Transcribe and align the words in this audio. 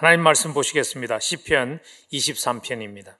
하나님 0.00 0.20
말씀 0.20 0.54
보시겠습니다. 0.54 1.18
시편 1.18 1.80
23편입니다. 2.12 3.16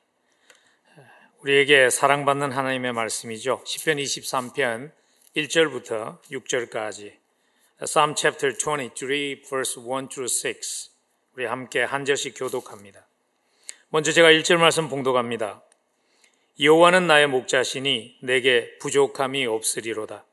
우리에게 1.40 1.90
사랑받는 1.90 2.52
하나님의 2.52 2.92
말씀이죠. 2.92 3.62
시편 3.64 3.96
23편 3.96 4.92
1절부터 5.36 6.22
6절까지 6.30 7.14
Psalm 7.80 8.14
chapter 8.16 8.56
23 8.56 9.42
verse 9.42 9.82
1 9.82 10.08
through 10.08 10.28
6 10.28 10.92
우리 11.34 11.46
함께 11.46 11.82
한 11.82 12.04
절씩 12.04 12.38
교독합니다. 12.38 13.04
먼저 13.88 14.12
제가 14.12 14.30
1절 14.30 14.58
말씀 14.58 14.88
봉독합니다. 14.88 15.60
여호와는 16.60 17.08
나의 17.08 17.26
목자시니 17.26 18.18
내게 18.22 18.78
부족함이 18.78 19.46
없으리로다. 19.46 20.24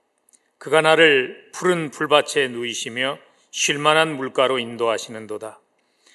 그가 0.60 0.82
나를 0.82 1.50
푸른 1.54 1.90
풀밭에 1.90 2.50
누이시며 2.50 3.18
쉴 3.50 3.80
만한 3.80 4.16
물가로 4.16 4.60
인도하시는도다. 4.60 5.60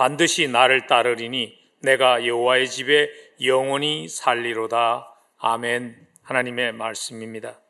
반드시 0.00 0.48
나를 0.48 0.86
따르리니 0.86 1.58
내가 1.80 2.24
여호와의 2.24 2.70
집에 2.70 3.10
영원히 3.44 4.08
살리로다. 4.08 5.14
아멘. 5.36 5.94
하나님의 6.22 6.72
말씀입니다. 6.72 7.60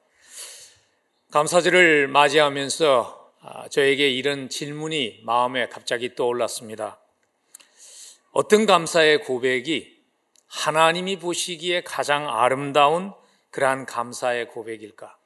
감사절을 1.33 2.07
맞이하면서 2.07 3.33
아, 3.41 3.69
저에게 3.69 4.09
이런 4.11 4.49
질문이 4.49 5.23
마음에 5.25 5.69
갑자기 5.69 6.15
떠올랐습니다. 6.15 7.01
어떤 8.31 8.65
감사의 8.65 9.23
고백이 9.23 9.99
하나님이 10.47 11.19
보시기에 11.19 11.83
가장 11.83 12.29
아름다운 12.29 13.13
그러한 13.51 13.87
감사의 13.87 14.51
고백일까? 14.51 15.19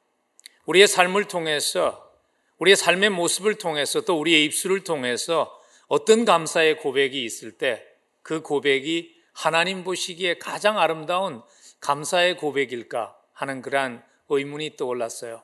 우리의 0.65 0.87
삶을 0.87 1.25
통해서, 1.25 2.11
우리의 2.57 2.75
삶의 2.75 3.11
모습을 3.11 3.59
통해서 3.59 4.01
또 4.01 4.19
우리의 4.19 4.43
입술을 4.45 4.83
통해서 4.83 5.55
어떤 5.95 6.25
감사의 6.25 6.77
고백이 6.79 7.23
있을 7.23 7.51
때 7.57 7.95
그 8.25 8.41
고백이 8.41 9.15
하나님 9.33 9.83
보시기에 9.83 10.39
가장 10.39 10.79
아름다운 10.79 11.43
감사의 11.79 12.37
고백일까 12.37 13.15
하는 13.33 13.61
그러한 13.61 14.03
의문이 14.29 14.77
떠올랐어요. 14.77 15.43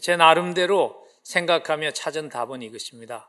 제 0.00 0.14
나름대로 0.14 1.04
생각하며 1.24 1.90
찾은 1.90 2.28
답은 2.28 2.62
이것입니다. 2.62 3.28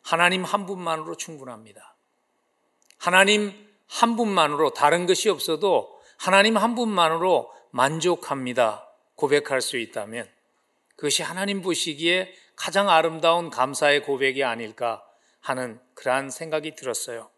하나님 0.00 0.42
한 0.42 0.64
분만으로 0.64 1.16
충분합니다. 1.16 1.96
하나님 2.96 3.52
한 3.86 4.16
분만으로 4.16 4.70
다른 4.70 5.04
것이 5.04 5.28
없어도 5.28 6.00
하나님 6.16 6.56
한 6.56 6.74
분만으로 6.74 7.52
만족합니다. 7.72 8.88
고백할 9.16 9.60
수 9.60 9.76
있다면 9.76 10.26
그것이 10.96 11.22
하나님 11.22 11.60
보시기에 11.60 12.34
가장 12.56 12.88
아름다운 12.88 13.50
감사의 13.50 14.04
고백이 14.04 14.44
아닐까 14.44 15.04
하는 15.40 15.80
그러한 15.94 16.30
생각이 16.30 16.74
들었어요. 16.74 17.30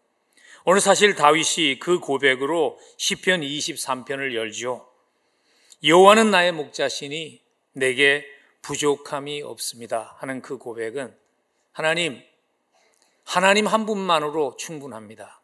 오늘 0.65 0.79
사실 0.79 1.15
다윗이 1.15 1.79
그 1.79 1.99
고백으로 1.99 2.79
시편 2.97 3.41
23편을 3.41 4.35
열죠. 4.35 4.87
여호와는 5.83 6.29
나의 6.29 6.51
목자시니 6.51 7.41
내게 7.73 8.25
부족함이 8.61 9.41
없습니다 9.41 10.15
하는 10.19 10.41
그 10.41 10.57
고백은 10.57 11.15
하나님 11.71 12.21
하나님 13.23 13.65
한 13.65 13.85
분만으로 13.85 14.55
충분합니다. 14.57 15.41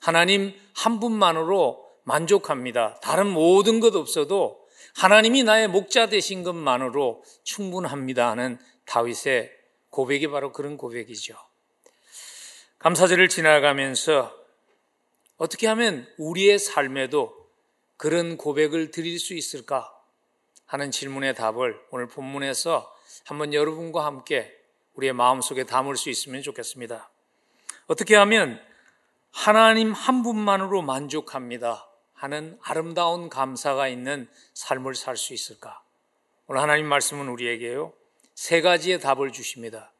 하나님 0.00 0.54
한 0.74 0.98
분만으로 0.98 1.86
만족합니다. 2.04 2.98
다른 3.00 3.28
모든 3.28 3.80
것 3.80 3.94
없어도 3.94 4.66
하나님이 4.96 5.44
나의 5.44 5.68
목자 5.68 6.08
되신 6.08 6.42
것만으로 6.42 7.22
충분합니다 7.44 8.30
하는 8.30 8.58
다윗의 8.86 9.52
고백이 9.90 10.28
바로 10.28 10.52
그런 10.52 10.76
고백이죠. 10.76 11.36
감사절을 12.78 13.28
지나가면서 13.28 14.32
어떻게 15.36 15.66
하면 15.66 16.06
우리의 16.16 16.60
삶에도 16.60 17.50
그런 17.96 18.36
고백을 18.36 18.92
드릴 18.92 19.18
수 19.18 19.34
있을까 19.34 19.92
하는 20.64 20.92
질문의 20.92 21.34
답을 21.34 21.80
오늘 21.90 22.06
본문에서 22.06 22.94
한번 23.24 23.52
여러분과 23.52 24.04
함께 24.04 24.54
우리의 24.94 25.12
마음속에 25.12 25.64
담을 25.64 25.96
수 25.96 26.08
있으면 26.08 26.40
좋겠습니다. 26.42 27.10
어떻게 27.88 28.14
하면 28.14 28.60
하나님 29.32 29.92
한 29.92 30.22
분만으로 30.22 30.82
만족합니다 30.82 31.88
하는 32.14 32.58
아름다운 32.62 33.28
감사가 33.28 33.88
있는 33.88 34.28
삶을 34.54 34.94
살 34.94 35.16
수 35.16 35.34
있을까? 35.34 35.82
오늘 36.46 36.62
하나님 36.62 36.86
말씀은 36.86 37.28
우리에게요, 37.28 37.92
세 38.36 38.60
가지의 38.60 39.00
답을 39.00 39.32
주십니다. 39.32 39.92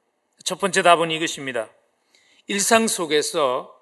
첫 0.45 0.61
번째 0.61 0.83
답은 0.83 1.11
이것입니다. 1.11 1.71
일상 2.49 2.89
속에서 2.89 3.79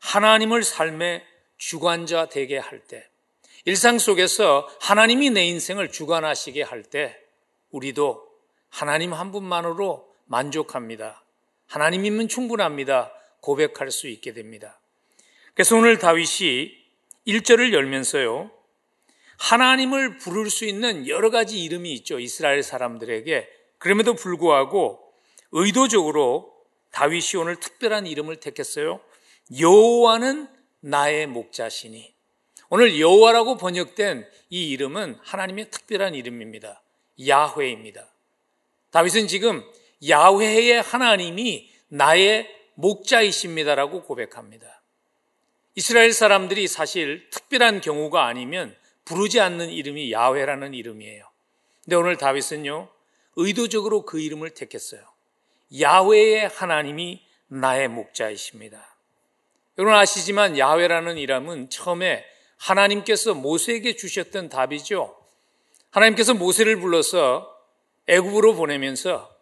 하나님을 0.00 0.62
삶의 0.62 1.22
주관자 1.58 2.30
되게 2.30 2.56
할 2.56 2.80
때, 2.80 3.06
일상 3.66 3.98
속에서 3.98 4.68
하나님이 4.80 5.30
내 5.30 5.44
인생을 5.44 5.92
주관하시게 5.92 6.62
할 6.62 6.82
때, 6.82 7.20
우리도 7.70 8.26
하나님 8.70 9.12
한 9.12 9.32
분만으로 9.32 10.08
만족합니다. 10.24 11.22
하나님이면 11.66 12.28
충분합니다. 12.28 13.12
고백할 13.40 13.90
수 13.90 14.08
있게 14.08 14.32
됩니다. 14.32 14.80
그래서 15.52 15.76
오늘 15.76 15.98
다윗이 15.98 16.74
1절을 17.26 17.74
열면서요, 17.74 18.50
하나님을 19.38 20.16
부를 20.16 20.48
수 20.48 20.64
있는 20.64 21.06
여러 21.06 21.28
가지 21.28 21.62
이름이 21.62 21.92
있죠. 21.92 22.18
이스라엘 22.18 22.62
사람들에게. 22.62 23.46
그럼에도 23.76 24.14
불구하고 24.14 25.12
의도적으로 25.52 26.55
다윗이 26.96 27.38
오늘 27.38 27.56
특별한 27.56 28.06
이름을 28.06 28.36
택했어요. 28.36 29.02
여호와는 29.60 30.48
나의 30.80 31.26
목자시니. 31.26 32.14
오늘 32.70 32.98
여호와라고 32.98 33.58
번역된 33.58 34.26
이 34.48 34.70
이름은 34.70 35.18
하나님의 35.22 35.70
특별한 35.70 36.14
이름입니다. 36.14 36.80
야훼입니다. 37.28 38.08
다윗은 38.92 39.28
지금 39.28 39.62
야훼의 40.08 40.80
하나님이 40.80 41.70
나의 41.88 42.48
목자이십니다라고 42.76 44.04
고백합니다. 44.04 44.80
이스라엘 45.74 46.14
사람들이 46.14 46.66
사실 46.66 47.28
특별한 47.28 47.82
경우가 47.82 48.24
아니면 48.24 48.74
부르지 49.04 49.38
않는 49.40 49.68
이름이 49.68 50.12
야훼라는 50.12 50.72
이름이에요. 50.72 51.28
근데 51.84 51.96
오늘 51.96 52.16
다윗은요, 52.16 52.88
의도적으로 53.36 54.06
그 54.06 54.18
이름을 54.18 54.54
택했어요. 54.54 55.15
야훼의 55.80 56.48
하나님이 56.48 57.22
나의 57.48 57.88
목자이십니다. 57.88 58.96
여러분 59.78 59.98
아시지만 59.98 60.58
야훼라는 60.58 61.18
이름은 61.18 61.70
처음에 61.70 62.24
하나님께서 62.56 63.34
모세에게 63.34 63.96
주셨던 63.96 64.48
답이죠. 64.48 65.16
하나님께서 65.90 66.34
모세를 66.34 66.80
불러서 66.80 67.54
애굽으로 68.06 68.54
보내면서 68.54 69.34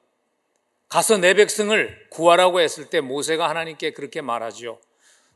가서 0.89 1.19
내 1.19 1.35
백성을 1.35 2.07
구하라고 2.11 2.61
했을 2.61 2.91
때 2.91 3.01
모세가 3.01 3.49
하나님께 3.49 3.93
그렇게 3.93 4.21
말하죠. 4.21 4.81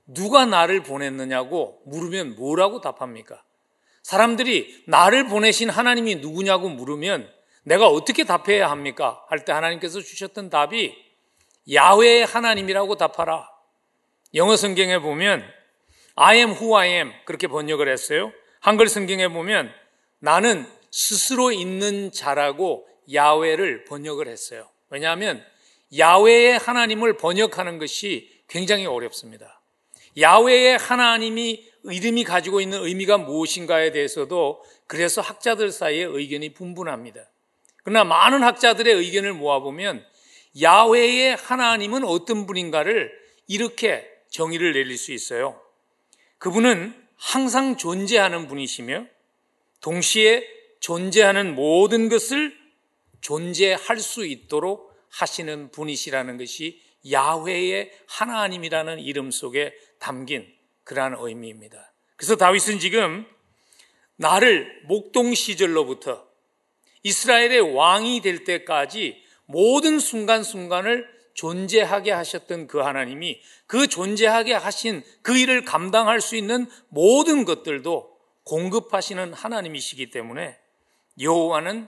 누가 0.07 0.47
나를 0.47 0.83
보냈느냐고 0.83 1.83
물으면 1.85 2.37
뭐라고 2.37 2.81
답합니까? 2.81 3.43
사람들이 4.03 4.85
나를 4.87 5.27
보내신 5.27 5.69
하나님이 5.69 6.17
누구냐고 6.17 6.69
물으면 6.69 7.31
내가 7.69 7.87
어떻게 7.89 8.25
답해야 8.25 8.71
합니까? 8.71 9.23
할 9.29 9.45
때 9.45 9.53
하나님께서 9.53 10.01
주셨던 10.01 10.49
답이 10.49 10.97
야훼의 11.73 12.25
하나님이라고 12.25 12.97
답하라. 12.97 13.49
영어 14.35 14.57
성경에 14.57 14.99
보면 14.99 15.45
I 16.15 16.39
am 16.39 16.51
who 16.53 16.75
I 16.77 16.89
am 16.89 17.13
그렇게 17.27 17.47
번역을 17.47 17.89
했어요. 17.89 18.33
한글 18.61 18.89
성경에 18.89 19.29
보면 19.29 19.71
나는 20.19 20.67
스스로 20.91 21.53
있는 21.53 22.11
자라고 22.11 22.89
야훼를 23.13 23.85
번역을 23.85 24.29
했어요. 24.29 24.69
왜냐하면 24.89 25.45
야훼의 25.97 26.59
하나님을 26.59 27.19
번역하는 27.19 27.79
것이 27.79 28.31
굉장히 28.49 28.87
어렵습니다. 28.87 29.61
야훼의 30.19 30.79
하나님이 30.79 31.69
이름이 31.85 32.25
가지고 32.25 32.63
있는 32.63 32.83
의미가 32.83 33.19
무엇인가에 33.19 33.93
대해서도 33.93 34.65
그래서 34.87 35.21
학자들 35.21 35.71
사이에 35.71 36.05
의견이 36.05 36.55
분분합니다. 36.55 37.21
그러나 37.89 38.05
많은 38.05 38.43
학자들의 38.43 38.93
의견을 38.93 39.33
모아보면 39.33 40.05
야훼의 40.61 41.37
하나님은 41.37 42.05
어떤 42.05 42.45
분인가를 42.45 43.11
이렇게 43.47 44.07
정의를 44.29 44.75
내릴 44.75 44.99
수 44.99 45.11
있어요. 45.11 45.59
그분은 46.37 46.95
항상 47.17 47.79
존재하는 47.79 48.47
분이시며 48.47 49.07
동시에 49.81 50.47
존재하는 50.81 51.55
모든 51.55 52.11
것을 52.11 52.55
존재할 53.23 53.99
수 54.01 54.27
있도록 54.27 54.95
하시는 55.09 55.71
분이시라는 55.71 56.37
것이 56.37 56.83
야훼의 57.11 57.91
하나님이라는 58.07 58.99
이름 58.99 59.31
속에 59.31 59.73
담긴 59.99 60.47
그러한 60.85 61.17
의미입니다. 61.19 61.91
그래서 62.17 62.37
다윗은 62.37 62.81
지금 62.81 63.25
나를 64.17 64.83
목동 64.85 65.33
시절로부터 65.33 66.28
이스라엘의 67.03 67.75
왕이 67.75 68.21
될 68.21 68.45
때까지 68.45 69.23
모든 69.47 69.99
순간순간을 69.99 71.09
존재하게 71.35 72.11
하셨던 72.11 72.67
그 72.67 72.79
하나님이 72.79 73.41
그 73.67 73.87
존재하게 73.87 74.55
하신 74.55 75.03
그 75.23 75.37
일을 75.37 75.65
감당할 75.65 76.21
수 76.21 76.37
있는 76.37 76.67
모든 76.89 77.45
것들도 77.45 78.19
공급하시는 78.45 79.33
하나님이시기 79.33 80.11
때문에 80.11 80.59
여호와는 81.21 81.87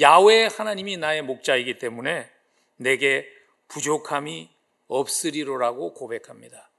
야외 0.00 0.46
하나님이 0.46 0.96
나의 0.96 1.22
목자이기 1.22 1.78
때문에 1.78 2.30
내게 2.76 3.26
부족함이 3.68 4.48
없으리로라고 4.86 5.94
고백합니다. 5.94 6.70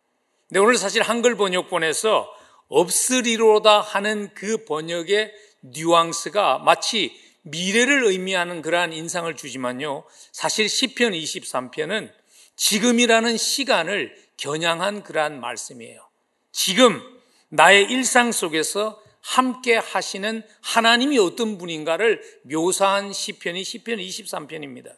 근데 0.48 0.60
오늘 0.60 0.78
사실 0.78 1.02
한글 1.02 1.36
번역본에서 1.36 2.34
없으리로다 2.70 3.82
하는 3.82 4.34
그 4.34 4.64
번역의 4.66 5.34
뉘앙스가 5.62 6.60
마치 6.60 7.14
미래를 7.44 8.04
의미하는 8.04 8.62
그러한 8.62 8.94
인상을 8.94 9.34
주지만요. 9.36 10.04
사실 10.32 10.70
시편 10.70 11.14
23편은 11.14 12.12
지금이라는 12.56 13.38
시간을 13.38 14.16
겨냥한 14.38 15.04
그러한 15.04 15.40
말씀이에요. 15.40 16.08
지금 16.52 17.02
나의 17.50 17.86
일상 17.90 18.32
속에서 18.32 19.02
함께 19.22 19.76
하시는 19.76 20.44
하나님이 20.62 21.20
어떤 21.20 21.58
분인가를 21.58 22.22
묘사한 22.44 23.14
시편이 23.14 23.64
시편 23.64 23.98
23편입니다. 23.98 24.96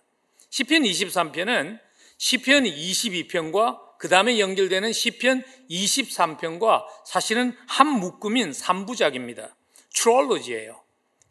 시편 0.50 0.84
23편은 0.84 1.80
시편 2.18 2.64
22편과 2.66 3.98
그 3.98 4.10
다음에 4.10 4.40
연결되는 4.40 4.92
시편 4.92 5.44
23편과 5.70 6.84
사실은 7.06 7.56
한 7.68 7.88
묶음인 7.88 8.52
3부작입니다. 8.52 9.52
트롤로지예요. 9.94 10.81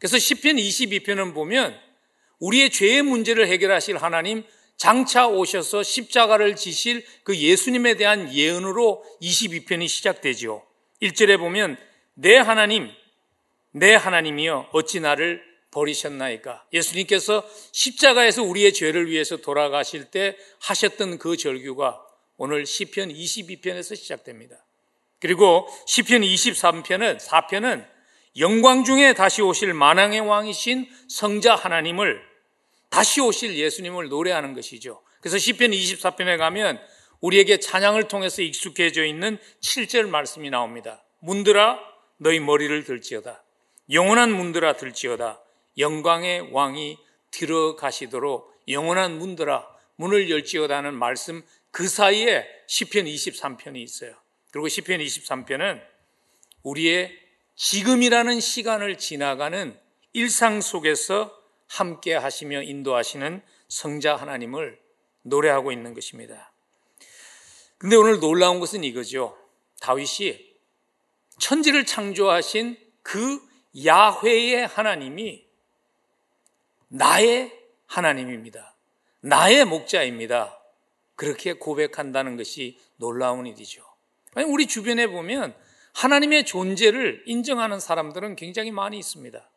그래서 0.01 0.17
시편 0.17 0.55
22편은 0.55 1.35
보면 1.35 1.79
우리의 2.39 2.71
죄의 2.71 3.03
문제를 3.03 3.47
해결하실 3.47 3.97
하나님 3.97 4.43
장차 4.75 5.27
오셔서 5.27 5.83
십자가를 5.83 6.55
지실 6.55 7.05
그 7.23 7.37
예수님에 7.37 7.93
대한 7.93 8.33
예언으로 8.33 9.05
22편이 9.21 9.87
시작되지요. 9.87 10.63
1절에 11.03 11.37
보면 11.37 11.77
내 12.15 12.35
하나님 12.35 12.89
내 13.69 13.93
하나님이여 13.93 14.69
어찌 14.71 14.99
나를 14.99 15.43
버리셨나이까? 15.69 16.65
예수님께서 16.73 17.47
십자가에서 17.71 18.41
우리의 18.41 18.73
죄를 18.73 19.07
위해서 19.07 19.37
돌아가실 19.37 20.05
때 20.05 20.35
하셨던 20.61 21.19
그 21.19 21.37
절규가 21.37 22.01
오늘 22.37 22.65
시편 22.65 23.09
22편에서 23.09 23.95
시작됩니다. 23.95 24.65
그리고 25.19 25.67
시편 25.85 26.21
23편은 26.21 27.19
4편은 27.19 28.00
영광 28.37 28.83
중에 28.83 29.13
다시 29.13 29.41
오실 29.41 29.73
만왕의 29.73 30.21
왕이신 30.21 30.89
성자 31.09 31.55
하나님을 31.55 32.21
다시 32.89 33.21
오실 33.21 33.57
예수님을 33.57 34.09
노래하는 34.09 34.53
것이죠. 34.53 35.01
그래서 35.19 35.37
시편 35.37 35.71
24편에 35.71 36.37
가면 36.37 36.79
우리에게 37.19 37.59
찬양을 37.59 38.07
통해서 38.07 38.41
익숙해져 38.41 39.05
있는 39.05 39.37
7절 39.61 40.07
말씀이 40.07 40.49
나옵니다. 40.49 41.03
문들아 41.19 41.79
너희 42.17 42.39
머리를 42.39 42.83
들지어다. 42.83 43.43
영원한 43.91 44.31
문들아 44.31 44.77
들지어다. 44.77 45.41
영광의 45.77 46.49
왕이 46.51 46.97
들어가시도록 47.31 48.51
영원한 48.67 49.17
문들아 49.17 49.67
문을 49.95 50.29
열지어다는 50.29 50.93
말씀 50.93 51.43
그 51.71 51.87
사이에 51.87 52.45
시편 52.67 53.05
23편이 53.05 53.77
있어요. 53.77 54.15
그리고 54.51 54.67
시편 54.67 54.99
23편은 54.99 55.81
우리의 56.63 57.20
지금이라는 57.63 58.39
시간을 58.39 58.97
지나가는 58.97 59.79
일상 60.13 60.61
속에서 60.61 61.31
함께 61.67 62.15
하시며 62.15 62.63
인도하시는 62.63 63.39
성자 63.67 64.15
하나님을 64.15 64.81
노래하고 65.21 65.71
있는 65.71 65.93
것입니다. 65.93 66.51
근데 67.77 67.95
오늘 67.95 68.19
놀라운 68.19 68.59
것은 68.59 68.83
이거죠. 68.83 69.37
다윗이 69.79 70.43
천지를 71.37 71.85
창조하신 71.85 72.79
그 73.03 73.39
야훼의 73.85 74.65
하나님이 74.65 75.45
나의 76.87 77.55
하나님입니다. 77.85 78.73
나의 79.19 79.65
목자입니다. 79.65 80.59
그렇게 81.15 81.53
고백한다는 81.53 82.37
것이 82.37 82.79
놀라운 82.95 83.45
일이죠. 83.45 83.83
우리 84.47 84.65
주변에 84.65 85.05
보면 85.05 85.55
하나님의 85.93 86.45
존재를 86.45 87.23
인정하는 87.25 87.79
사람들은 87.79 88.35
굉장히 88.35 88.71
많이 88.71 88.97
있습니다. 88.97 89.49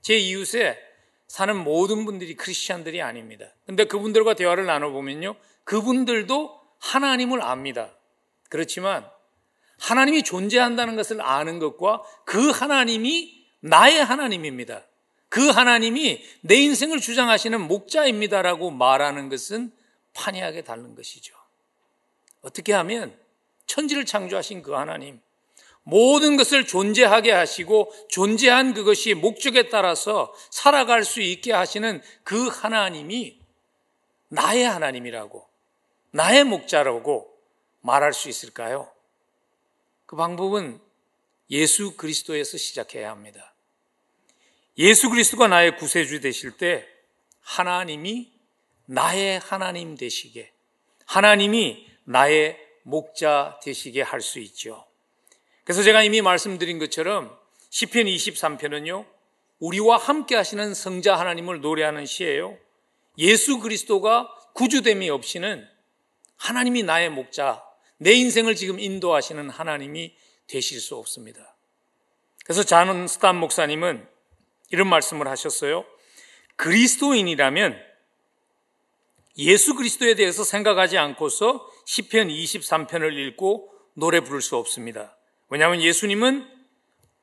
제 0.00 0.16
이웃에 0.16 0.78
사는 1.26 1.56
모든 1.56 2.04
분들이 2.04 2.34
크리스찬들이 2.34 3.02
아닙니다. 3.02 3.46
근데 3.66 3.84
그분들과 3.84 4.34
대화를 4.34 4.66
나눠보면요. 4.66 5.34
그분들도 5.64 6.58
하나님을 6.78 7.42
압니다. 7.42 7.94
그렇지만 8.48 9.08
하나님이 9.78 10.22
존재한다는 10.22 10.96
것을 10.96 11.20
아는 11.20 11.58
것과 11.58 12.02
그 12.24 12.50
하나님이 12.50 13.46
나의 13.60 14.04
하나님입니다. 14.04 14.84
그 15.28 15.48
하나님이 15.48 16.24
내 16.40 16.54
인생을 16.56 17.00
주장하시는 17.00 17.60
목자입니다라고 17.60 18.70
말하는 18.70 19.28
것은 19.28 19.72
판이하게 20.14 20.62
다른 20.62 20.94
것이죠. 20.94 21.36
어떻게 22.40 22.72
하면 22.72 23.16
천지를 23.66 24.06
창조하신 24.06 24.62
그 24.62 24.72
하나님, 24.72 25.20
모든 25.88 26.36
것을 26.36 26.66
존재하게 26.66 27.32
하시고 27.32 27.94
존재한 28.10 28.74
그것이 28.74 29.14
목적에 29.14 29.70
따라서 29.70 30.34
살아갈 30.50 31.02
수 31.02 31.22
있게 31.22 31.50
하시는 31.54 32.02
그 32.24 32.48
하나님이 32.48 33.38
나의 34.28 34.64
하나님이라고, 34.64 35.48
나의 36.10 36.44
목자라고 36.44 37.34
말할 37.80 38.12
수 38.12 38.28
있을까요? 38.28 38.92
그 40.04 40.14
방법은 40.14 40.78
예수 41.50 41.96
그리스도에서 41.96 42.58
시작해야 42.58 43.10
합니다. 43.10 43.54
예수 44.76 45.08
그리스도가 45.08 45.48
나의 45.48 45.78
구세주 45.78 46.20
되실 46.20 46.58
때 46.58 46.86
하나님이 47.40 48.30
나의 48.84 49.38
하나님 49.38 49.96
되시게, 49.96 50.52
하나님이 51.06 51.88
나의 52.04 52.58
목자 52.82 53.60
되시게 53.62 54.02
할 54.02 54.20
수 54.20 54.38
있죠. 54.40 54.87
그래서 55.68 55.82
제가 55.82 56.02
이미 56.02 56.22
말씀드린 56.22 56.78
것처럼 56.78 57.38
시편 57.68 58.06
23편은요. 58.06 59.04
우리와 59.58 59.98
함께 59.98 60.34
하시는 60.34 60.72
성자 60.72 61.16
하나님을 61.16 61.60
노래하는 61.60 62.06
시예요. 62.06 62.56
예수 63.18 63.58
그리스도가 63.58 64.34
구주됨이 64.54 65.10
없이는 65.10 65.68
하나님이 66.38 66.84
나의 66.84 67.10
목자, 67.10 67.62
내 67.98 68.12
인생을 68.12 68.56
지금 68.56 68.80
인도하시는 68.80 69.50
하나님이 69.50 70.14
되실 70.46 70.80
수 70.80 70.96
없습니다. 70.96 71.54
그래서 72.44 72.62
자는 72.62 73.06
스탄 73.06 73.36
목사님은 73.36 74.08
이런 74.70 74.88
말씀을 74.88 75.28
하셨어요. 75.28 75.84
그리스도인이라면 76.56 77.78
예수 79.36 79.74
그리스도에 79.74 80.14
대해서 80.14 80.44
생각하지 80.44 80.96
않고서 80.96 81.70
시편 81.84 82.28
23편을 82.28 83.12
읽고 83.12 83.70
노래 83.92 84.20
부를 84.20 84.40
수 84.40 84.56
없습니다. 84.56 85.17
왜냐하면 85.50 85.82
예수님은 85.82 86.46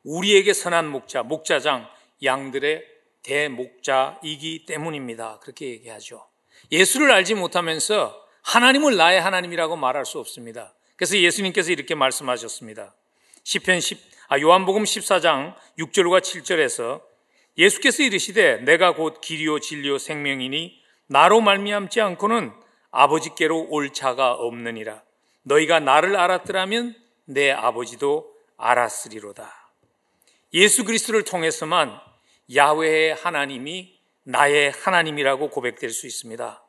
우리에게 0.04 0.54
선한 0.54 0.88
목자, 0.90 1.24
목자장, 1.24 1.88
양들의 2.24 2.84
대목자이기 3.24 4.66
때문입니다. 4.66 5.40
그렇게 5.40 5.70
얘기하죠. 5.70 6.28
예수를 6.72 7.12
알지 7.12 7.36
못하면서 7.36 8.24
하나님을 8.44 8.96
나의 8.96 9.20
하나님이라고 9.22 9.76
말할 9.76 10.06
수 10.06 10.20
없습니다. 10.20 10.74
그래서 10.96 11.18
예수님께서 11.18 11.72
이렇게 11.72 11.96
말씀하셨습니다. 11.96 12.96
시편 13.44 13.80
10, 13.80 14.00
아, 14.28 14.40
요한복음 14.40 14.84
14장 14.84 15.56
6절과 15.80 16.22
7절에서 16.22 17.02
예수께서 17.58 18.04
이르시되 18.04 18.58
내가 18.58 18.94
곧 18.94 19.22
길이요 19.22 19.60
진리요 19.60 19.98
생명이니 19.98 20.82
나로 21.08 21.42
말미암지 21.42 22.02
않고는 22.02 22.52
아버지께로 22.92 23.68
올 23.70 23.94
자가 23.94 24.34
없느니라. 24.34 25.04
너희가 25.44 25.80
나를 25.80 26.16
알았더라면 26.16 26.96
내 27.26 27.52
아버지도 27.52 28.34
알았으리로다. 28.58 29.52
예수 30.54 30.86
그리스도를 30.86 31.24
통해서만 31.24 32.00
야훼의 32.56 33.16
하나님이 33.16 34.00
나의 34.24 34.72
하나님이라고 34.72 35.50
고백될 35.50 35.90
수 35.90 36.08
있습니다. 36.08 36.64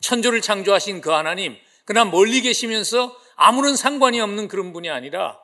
천조를 0.00 0.40
창조하신 0.40 1.00
그 1.00 1.10
하나님, 1.10 1.56
그러나 1.84 2.10
멀리 2.10 2.42
계시면서 2.42 3.16
아무런 3.36 3.76
상관이 3.76 4.20
없는 4.20 4.48
그런 4.48 4.72
분이 4.72 4.90
아니라 4.90 5.40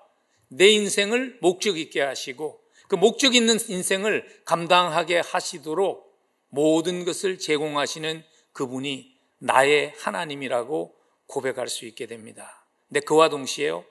내 0.48 0.68
인생을 0.68 1.38
목적 1.40 1.78
있게 1.78 2.00
하시고 2.00 2.60
그 2.88 2.96
목적 2.96 3.34
있는 3.34 3.58
인생을 3.68 4.42
감당하게 4.44 5.20
하시도록 5.20 6.08
모든 6.48 7.04
것을 7.04 7.38
제공하시는 7.38 8.24
그분이 8.52 9.14
나의 9.38 9.94
하나님이라고 9.98 10.94
고백할 11.26 11.68
수 11.68 11.84
있게 11.86 12.06
됩니다. 12.06 12.66
근데 12.88 13.00
그와 13.00 13.28
동시에요. 13.28 13.84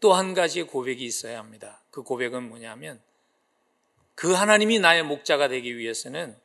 또 0.00 0.14
한 0.14 0.34
가지의 0.34 0.66
고백이 0.66 1.04
있어야 1.04 1.38
합니다. 1.38 1.82
그 1.90 2.02
고백은 2.02 2.48
뭐냐면 2.48 3.00
그 4.14 4.32
하나님이 4.32 4.78
나의 4.78 5.02
목자가 5.02 5.48
되기 5.48 5.76
위해서는 5.76 6.36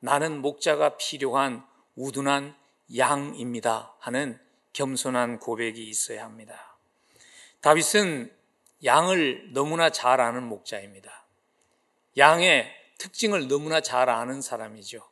나는 0.00 0.42
목자가 0.42 0.96
필요한 0.96 1.64
우둔한 1.96 2.54
양입니다. 2.96 3.94
하는 4.00 4.38
겸손한 4.72 5.38
고백이 5.38 5.82
있어야 5.82 6.24
합니다. 6.24 6.76
다윗은 7.60 8.30
양을 8.84 9.52
너무나 9.52 9.90
잘 9.90 10.20
아는 10.20 10.42
목자입니다. 10.42 11.24
양의 12.18 12.70
특징을 12.98 13.48
너무나 13.48 13.80
잘 13.80 14.10
아는 14.10 14.42
사람이죠. 14.42 15.02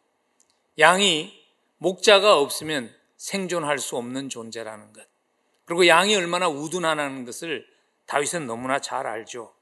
양이 0.78 1.32
목자가 1.78 2.38
없으면 2.38 2.94
생존할 3.16 3.78
수 3.78 3.97
없는 3.97 4.28
존재라는 4.28 4.92
것. 4.92 5.06
그리고 5.64 5.87
양이 5.87 6.14
얼마나 6.14 6.49
우둔하다는 6.49 7.25
것을 7.25 7.72
다윗은 8.12 8.47
너무나 8.47 8.78
잘 8.78 9.07
알죠. 9.07 9.54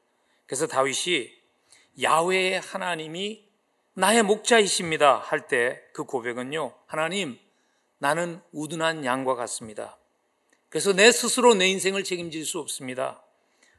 그래서 0.46 0.66
다윗이 0.66 1.30
야외의 2.02 2.58
하나님이 2.58 3.48
나의 3.94 4.24
목자이십니다 4.24 5.18
할 5.18 5.46
때 5.46 5.80
그 5.92 6.02
고백은요. 6.02 6.74
하나님, 6.86 7.38
나는 7.98 8.40
우둔한 8.50 9.04
양과 9.04 9.36
같습니다. 9.36 9.98
그래서 10.68 10.92
내 10.92 11.12
스스로 11.12 11.54
내 11.54 11.68
인생을 11.68 12.02
책임질 12.02 12.44
수 12.44 12.58
없습니다. 12.58 13.22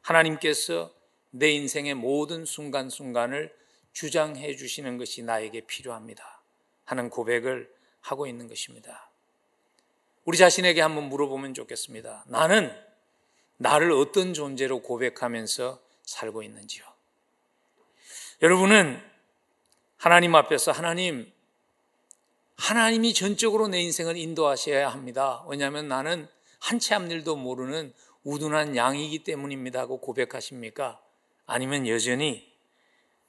하나님께서 0.04 0.94
내 1.32 1.50
인생의 1.52 1.96
모든 1.96 2.46
순간순간을 2.46 3.54
주장해 3.92 4.56
주시는 4.56 4.98
것이 4.98 5.22
나에게 5.22 5.66
필요합니다. 5.68 6.44
하는 6.86 7.10
고백을 7.10 7.70
하고 8.00 8.26
있는 8.26 8.48
것입니다. 8.48 9.12
우리 10.24 10.38
자신에게 10.38 10.80
한번 10.80 11.10
물어보면 11.10 11.56
좋겠습니다. 11.56 12.24
나는 12.28 12.74
나를 13.62 13.92
어떤 13.92 14.34
존재로 14.34 14.82
고백하면서 14.82 15.80
살고 16.04 16.42
있는지요? 16.42 16.84
여러분은 18.42 19.00
하나님 19.98 20.34
앞에서 20.34 20.72
하나님, 20.72 21.32
하나님이 22.58 23.14
전적으로 23.14 23.68
내 23.68 23.80
인생을 23.82 24.18
인도하셔야 24.18 24.90
합니다. 24.90 25.46
왜냐하면 25.48 25.88
나는 25.88 26.28
한치 26.60 26.96
앞일도 26.96 27.36
모르는 27.36 27.94
우둔한 28.24 28.76
양이기 28.76 29.24
때문입니다 29.24 29.80
하고 29.82 30.00
고백하십니까? 30.00 31.00
아니면 31.46 31.88
여전히 31.88 32.52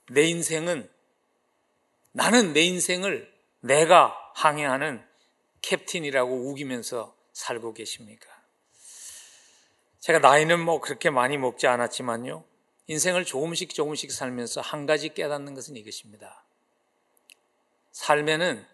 내 0.09 0.23
인생은 0.23 0.89
나는 2.13 2.55
내 2.55 2.63
인생을 2.63 3.31
내가 3.61 4.17
항해하는 4.35 5.05
캡틴이라고 5.61 6.49
우기면서 6.49 7.15
살고 7.35 7.75
계십니까? 7.75 8.32
제가 10.03 10.19
나이는 10.19 10.59
뭐 10.59 10.81
그렇게 10.81 11.11
많이 11.11 11.39
먹지 11.39 11.69
않았지만요. 11.69 12.43
인생을 12.89 13.25
조금씩 13.25 13.73
조금씩 13.73 14.11
살면서 14.11 14.61
한 14.61 14.85
가지 14.85 15.15
깨닫는 15.15 15.55
것은 15.55 15.77
이것입니다. 15.77 16.45
삶에는 17.93 18.67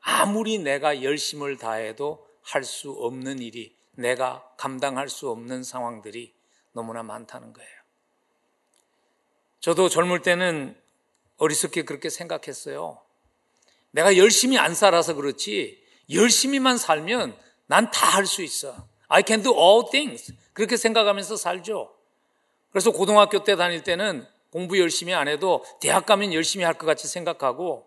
아무리 0.00 0.58
내가 0.58 1.04
열심을 1.04 1.56
다해도 1.56 2.26
할 2.42 2.64
수 2.64 2.90
없는 2.90 3.38
일이 3.38 3.76
내가 3.92 4.44
감당할 4.56 5.08
수 5.08 5.30
없는 5.30 5.62
상황들이 5.62 6.34
너무나 6.72 7.04
많다는 7.04 7.52
거예요. 7.52 7.70
저도 9.60 9.88
젊을 9.88 10.22
때는 10.22 10.76
어리석게 11.36 11.84
그렇게 11.84 12.10
생각했어요. 12.10 13.00
내가 13.92 14.16
열심히 14.16 14.58
안 14.58 14.74
살아서 14.74 15.14
그렇지 15.14 15.80
열심히만 16.10 16.76
살면 16.76 17.38
난 17.66 17.92
다 17.92 18.08
할 18.16 18.26
수 18.26 18.42
있어. 18.42 18.88
I 19.14 19.22
can 19.26 19.42
do 19.42 19.52
all 19.52 19.84
things. 19.90 20.32
그렇게 20.54 20.78
생각하면서 20.78 21.36
살죠. 21.36 21.94
그래서 22.70 22.90
고등학교 22.92 23.44
때 23.44 23.56
다닐 23.56 23.82
때는 23.82 24.26
공부 24.50 24.78
열심히 24.80 25.12
안 25.12 25.28
해도 25.28 25.62
대학 25.80 26.06
가면 26.06 26.32
열심히 26.32 26.64
할 26.64 26.74
것 26.74 26.86
같이 26.86 27.06
생각하고 27.08 27.86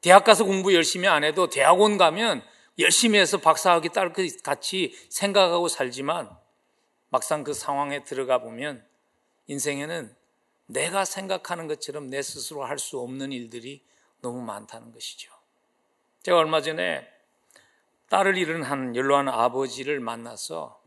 대학 0.00 0.24
가서 0.24 0.44
공부 0.44 0.74
열심히 0.74 1.06
안 1.06 1.22
해도 1.22 1.48
대학원 1.48 1.96
가면 1.96 2.42
열심히 2.80 3.18
해서 3.20 3.38
박사학위 3.38 3.90
딸 3.90 4.12
것 4.12 4.42
같이 4.42 4.96
생각하고 5.10 5.68
살지만 5.68 6.28
막상 7.10 7.44
그 7.44 7.54
상황에 7.54 8.02
들어가 8.02 8.38
보면 8.38 8.84
인생에는 9.46 10.14
내가 10.66 11.04
생각하는 11.04 11.68
것처럼 11.68 12.10
내 12.10 12.20
스스로 12.20 12.64
할 12.64 12.78
수 12.78 12.98
없는 12.98 13.30
일들이 13.32 13.84
너무 14.20 14.40
많다는 14.42 14.92
것이죠. 14.92 15.32
제가 16.22 16.36
얼마 16.36 16.60
전에 16.60 17.08
딸을 18.08 18.36
잃은 18.38 18.62
한 18.62 18.96
연로한 18.96 19.28
아버지를 19.28 20.00
만나서 20.00 20.80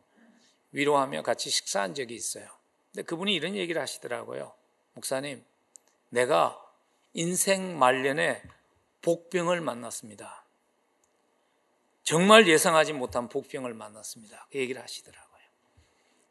위로하며 0.72 1.24
같이 1.24 1.50
식사한 1.50 1.94
적이 1.94 2.16
있어요. 2.16 2.48
근데 2.92 3.04
그분이 3.04 3.34
이런 3.34 3.56
얘기를 3.56 3.82
하시더라고요. 3.82 4.54
목사님, 4.94 5.44
내가 6.10 6.60
인생 7.14 7.78
말년에 7.78 8.42
복병을 9.02 9.62
만났습니다. 9.62 10.46
정말 12.04 12.48
예상하지 12.48 12.94
못한 12.94 13.30
복병을 13.30 13.74
만났습니다. 13.74 14.48
그 14.52 14.58
얘기를 14.58 14.82
하시더라고요. 14.82 15.32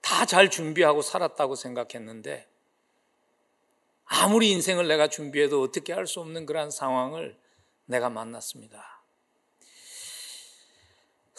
다 0.00 0.24
잘 0.24 0.50
준비하고 0.50 1.02
살았다고 1.02 1.54
생각했는데 1.54 2.48
아무리 4.04 4.50
인생을 4.50 4.88
내가 4.88 5.08
준비해도 5.08 5.62
어떻게 5.62 5.92
할 5.92 6.06
수 6.06 6.20
없는 6.20 6.46
그러한 6.46 6.70
상황을 6.70 7.38
내가 7.86 8.10
만났습니다. 8.10 8.99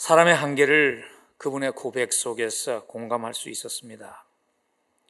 사람의 0.01 0.33
한계를 0.33 1.07
그분의 1.37 1.73
고백 1.73 2.11
속에서 2.11 2.85
공감할 2.87 3.35
수 3.35 3.51
있었습니다. 3.51 4.25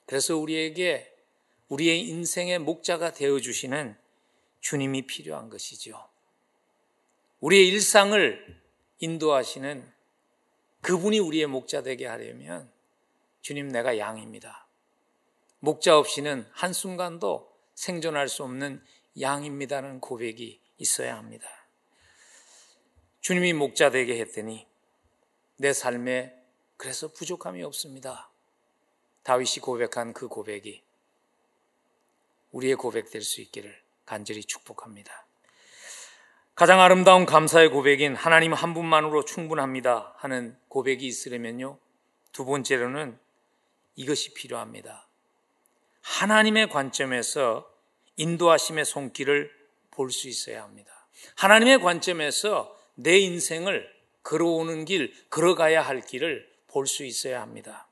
그래서 0.05 0.35
우리에게 0.35 1.15
우리의 1.69 2.09
인생의 2.09 2.59
목자가 2.59 3.13
되어 3.13 3.39
주시는 3.39 3.95
주님이 4.59 5.03
필요한 5.03 5.49
것이죠. 5.49 6.09
우리의 7.39 7.69
일상을 7.69 8.61
인도하시는 8.99 9.89
그분이 10.81 11.19
우리의 11.19 11.47
목자 11.47 11.83
되게 11.83 12.05
하려면 12.05 12.69
주님 13.39 13.69
내가 13.69 13.97
양입니다. 13.97 14.67
목자 15.59 15.97
없이는 15.97 16.45
한순간도 16.51 17.49
생존할 17.75 18.27
수 18.27 18.43
없는 18.43 18.83
양입니다는 19.21 20.01
고백이 20.01 20.59
있어야 20.79 21.15
합니다. 21.15 21.47
주님이 23.21 23.53
목자 23.53 23.91
되게 23.91 24.19
했더니 24.19 24.69
내 25.61 25.73
삶에 25.73 26.33
그래서 26.75 27.09
부족함이 27.09 27.61
없습니다. 27.61 28.31
다윗이 29.21 29.59
고백한 29.61 30.13
그 30.13 30.27
고백이 30.27 30.81
우리의 32.49 32.75
고백될 32.75 33.21
수 33.21 33.41
있기를 33.41 33.79
간절히 34.03 34.43
축복합니다. 34.43 35.27
가장 36.55 36.81
아름다운 36.81 37.27
감사의 37.27 37.69
고백인 37.69 38.15
하나님 38.15 38.53
한 38.53 38.73
분만으로 38.73 39.23
충분합니다 39.23 40.15
하는 40.17 40.57
고백이 40.67 41.05
있으려면요. 41.05 41.77
두 42.31 42.43
번째로는 42.45 43.19
이것이 43.95 44.33
필요합니다. 44.33 45.07
하나님의 46.01 46.69
관점에서 46.69 47.71
인도하심의 48.15 48.85
손길을 48.85 49.55
볼 49.91 50.09
수 50.09 50.27
있어야 50.27 50.63
합니다. 50.63 51.05
하나님의 51.35 51.81
관점에서 51.81 52.75
내 52.95 53.19
인생을 53.19 53.90
걸어오는 54.23 54.85
길, 54.85 55.13
걸어가야 55.29 55.81
할 55.81 56.01
길을 56.01 56.49
볼 56.67 56.87
수 56.87 57.03
있어야 57.03 57.41
합니다. 57.41 57.87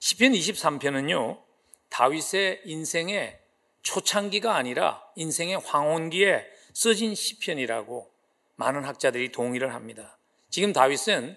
10편 0.00 0.36
23편은요, 0.36 1.40
다윗의 1.88 2.62
인생의 2.64 3.40
초창기가 3.82 4.54
아니라 4.54 5.02
인생의 5.16 5.58
황혼기에 5.60 6.46
써진 6.72 7.14
시편이라고 7.14 8.10
많은 8.56 8.84
학자들이 8.84 9.32
동의를 9.32 9.74
합니다. 9.74 10.18
지금 10.50 10.72
다윗은 10.72 11.36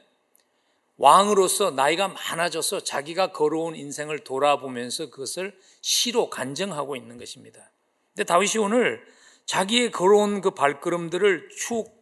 왕으로서 0.98 1.72
나이가 1.72 2.08
많아져서 2.08 2.82
자기가 2.82 3.32
걸어온 3.32 3.75
인생을 3.75 4.20
돌아보면서 4.20 5.10
그것을 5.10 5.58
시로 5.82 6.29
간증하고 6.29 6.96
있는 6.96 7.17
것입니다. 7.17 7.72
근데 8.13 8.24
다윗이 8.24 8.63
오늘 8.63 9.05
자기의 9.46 9.91
걸어온 9.91 10.41
그 10.41 10.51
발걸음들을 10.51 11.50
축 11.58 11.94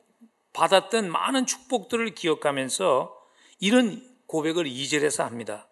받았던 0.54 1.12
많은 1.12 1.46
축복들을 1.46 2.16
기억하면서 2.16 3.22
이런 3.60 4.18
고백을 4.28 4.66
2절에서 4.66 5.24
합니다. 5.24 5.68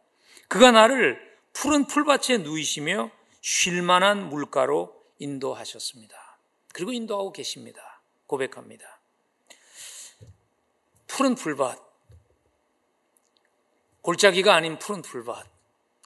그가 0.47 0.71
나를 0.71 1.19
푸른 1.53 1.85
풀밭에 1.85 2.39
누이시며 2.39 3.11
쉴만한 3.41 4.29
물가로 4.29 4.93
인도하셨습니다. 5.19 6.38
그리고 6.73 6.91
인도하고 6.91 7.31
계십니다. 7.31 8.01
고백합니다. 8.27 9.00
푸른 11.07 11.35
풀밭, 11.35 11.79
골짜기가 14.01 14.55
아닌 14.55 14.79
푸른 14.79 15.01
풀밭. 15.01 15.45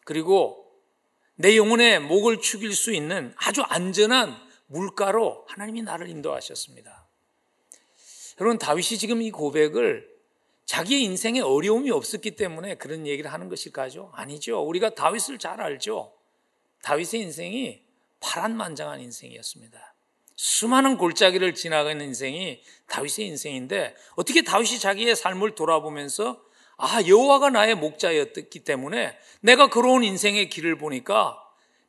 그리고 0.03 0.65
내 1.35 1.57
영혼의 1.57 1.99
목을 1.99 2.41
축일 2.41 2.73
수 2.73 2.93
있는 2.93 3.33
아주 3.37 3.61
안전한 3.63 4.35
물가로 4.67 5.45
하나님이 5.47 5.83
나를 5.83 6.09
인도하셨습니다. 6.09 7.04
여러분, 8.39 8.57
다윗이 8.57 8.97
지금 8.99 9.21
이 9.21 9.31
고백을 9.31 10.09
자기의 10.65 11.03
인생에 11.03 11.41
어려움이 11.41 11.91
없었기 11.91 12.31
때문에 12.31 12.75
그런 12.75 13.05
얘기를 13.07 13.31
하는 13.31 13.49
것일까요? 13.49 14.11
아니죠. 14.13 14.61
우리가 14.61 14.95
다윗을 14.95 15.37
잘 15.37 15.61
알죠. 15.61 16.11
다윗의 16.81 17.21
인생이 17.21 17.81
파란만장한 18.19 18.99
인생이었습니다. 19.01 19.93
수많은 20.35 20.97
골짜기를 20.97 21.53
지나가는 21.55 22.03
인생이 22.03 22.61
다윗의 22.87 23.27
인생인데 23.27 23.95
어떻게 24.15 24.41
다윗이 24.41 24.79
자기의 24.79 25.15
삶을 25.15 25.55
돌아보면서 25.55 26.41
아 26.77 27.01
여호와가 27.07 27.51
나의 27.51 27.75
목자였기 27.75 28.59
때문에 28.65 29.17
내가 29.39 29.69
걸어온 29.69 30.03
인생의 30.03 30.49
길을 30.49 30.77
보니까 30.77 31.41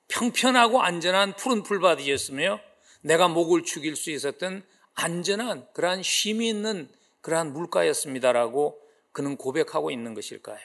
평편하고 0.08 0.80
안전한 0.80 1.34
푸른 1.34 1.64
풀밭이었으며 1.64 2.60
내가 3.00 3.26
목을 3.26 3.64
죽일 3.64 3.96
수 3.96 4.10
있었던 4.10 4.62
안전한 4.96 5.66
그러한 5.72 6.02
쉼이 6.02 6.48
있는 6.48 6.88
그러한 7.20 7.52
물가였습니다라고 7.52 8.80
그는 9.12 9.36
고백하고 9.36 9.90
있는 9.90 10.14
것일까요? 10.14 10.58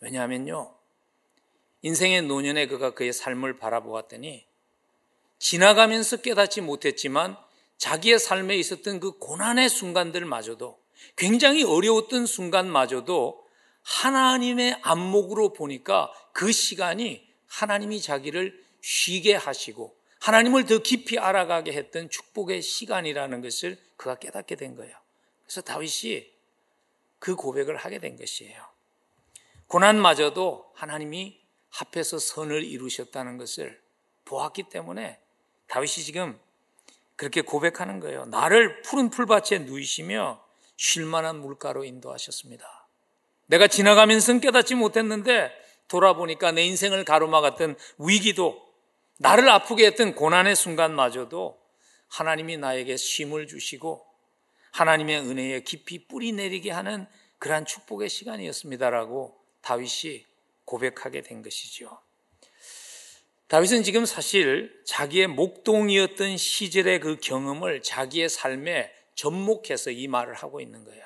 왜냐하면요. 0.00 0.74
인생의 1.82 2.22
노년에 2.22 2.66
그가 2.66 2.94
그의 2.94 3.12
삶을 3.12 3.58
바라보았더니 3.58 4.46
지나가면서 5.38 6.18
깨닫지 6.18 6.60
못했지만 6.60 7.36
자기의 7.76 8.18
삶에 8.18 8.56
있었던 8.56 9.00
그 9.00 9.18
고난의 9.18 9.68
순간들마저도 9.68 10.78
굉장히 11.16 11.64
어려웠던 11.64 12.26
순간마저도 12.26 13.44
하나님의 13.82 14.78
안목으로 14.82 15.52
보니까 15.52 16.12
그 16.32 16.52
시간이 16.52 17.26
하나님이 17.48 18.00
자기를 18.00 18.62
쉬게 18.80 19.34
하시고 19.34 19.96
하나님을 20.22 20.66
더 20.66 20.78
깊이 20.78 21.18
알아가게 21.18 21.72
했던 21.72 22.08
축복의 22.08 22.62
시간이라는 22.62 23.40
것을 23.42 23.76
그가 23.96 24.14
깨닫게 24.14 24.54
된 24.54 24.76
거예요. 24.76 24.96
그래서 25.44 25.62
다윗이 25.62 26.30
그 27.18 27.34
고백을 27.34 27.76
하게 27.76 27.98
된 27.98 28.16
것이에요. 28.16 28.64
고난마저도 29.66 30.70
하나님이 30.74 31.40
합해서 31.70 32.20
선을 32.20 32.62
이루셨다는 32.62 33.36
것을 33.36 33.82
보았기 34.24 34.64
때문에 34.70 35.18
다윗이 35.66 36.04
지금 36.04 36.38
그렇게 37.16 37.40
고백하는 37.40 37.98
거예요. 37.98 38.26
나를 38.26 38.82
푸른 38.82 39.10
풀밭에 39.10 39.60
누이시며 39.60 40.40
쉴만한 40.76 41.40
물가로 41.40 41.82
인도하셨습니다. 41.82 42.86
내가 43.46 43.66
지나가면서 43.66 44.38
깨닫지 44.38 44.76
못했는데 44.76 45.50
돌아보니까 45.88 46.52
내 46.52 46.62
인생을 46.62 47.04
가로막았던 47.04 47.76
위기도 47.98 48.71
나를 49.22 49.48
아프게 49.48 49.86
했던 49.86 50.16
고난의 50.16 50.56
순간마저도 50.56 51.56
하나님이 52.08 52.56
나에게 52.56 52.96
쉼을 52.96 53.46
주시고 53.46 54.04
하나님의 54.72 55.20
은혜에 55.20 55.60
깊이 55.60 56.08
뿌리 56.08 56.32
내리게 56.32 56.72
하는 56.72 57.06
그러한 57.38 57.64
축복의 57.64 58.08
시간이었습니다라고 58.08 59.38
다윗이 59.60 60.26
고백하게 60.64 61.22
된 61.22 61.42
것이죠. 61.42 62.00
다윗은 63.46 63.84
지금 63.84 64.06
사실 64.06 64.82
자기의 64.86 65.28
목동이었던 65.28 66.36
시절의 66.36 67.00
그 67.00 67.16
경험을 67.18 67.82
자기의 67.82 68.28
삶에 68.28 68.92
접목해서 69.14 69.90
이 69.90 70.08
말을 70.08 70.34
하고 70.34 70.60
있는 70.60 70.84
거예요. 70.84 71.04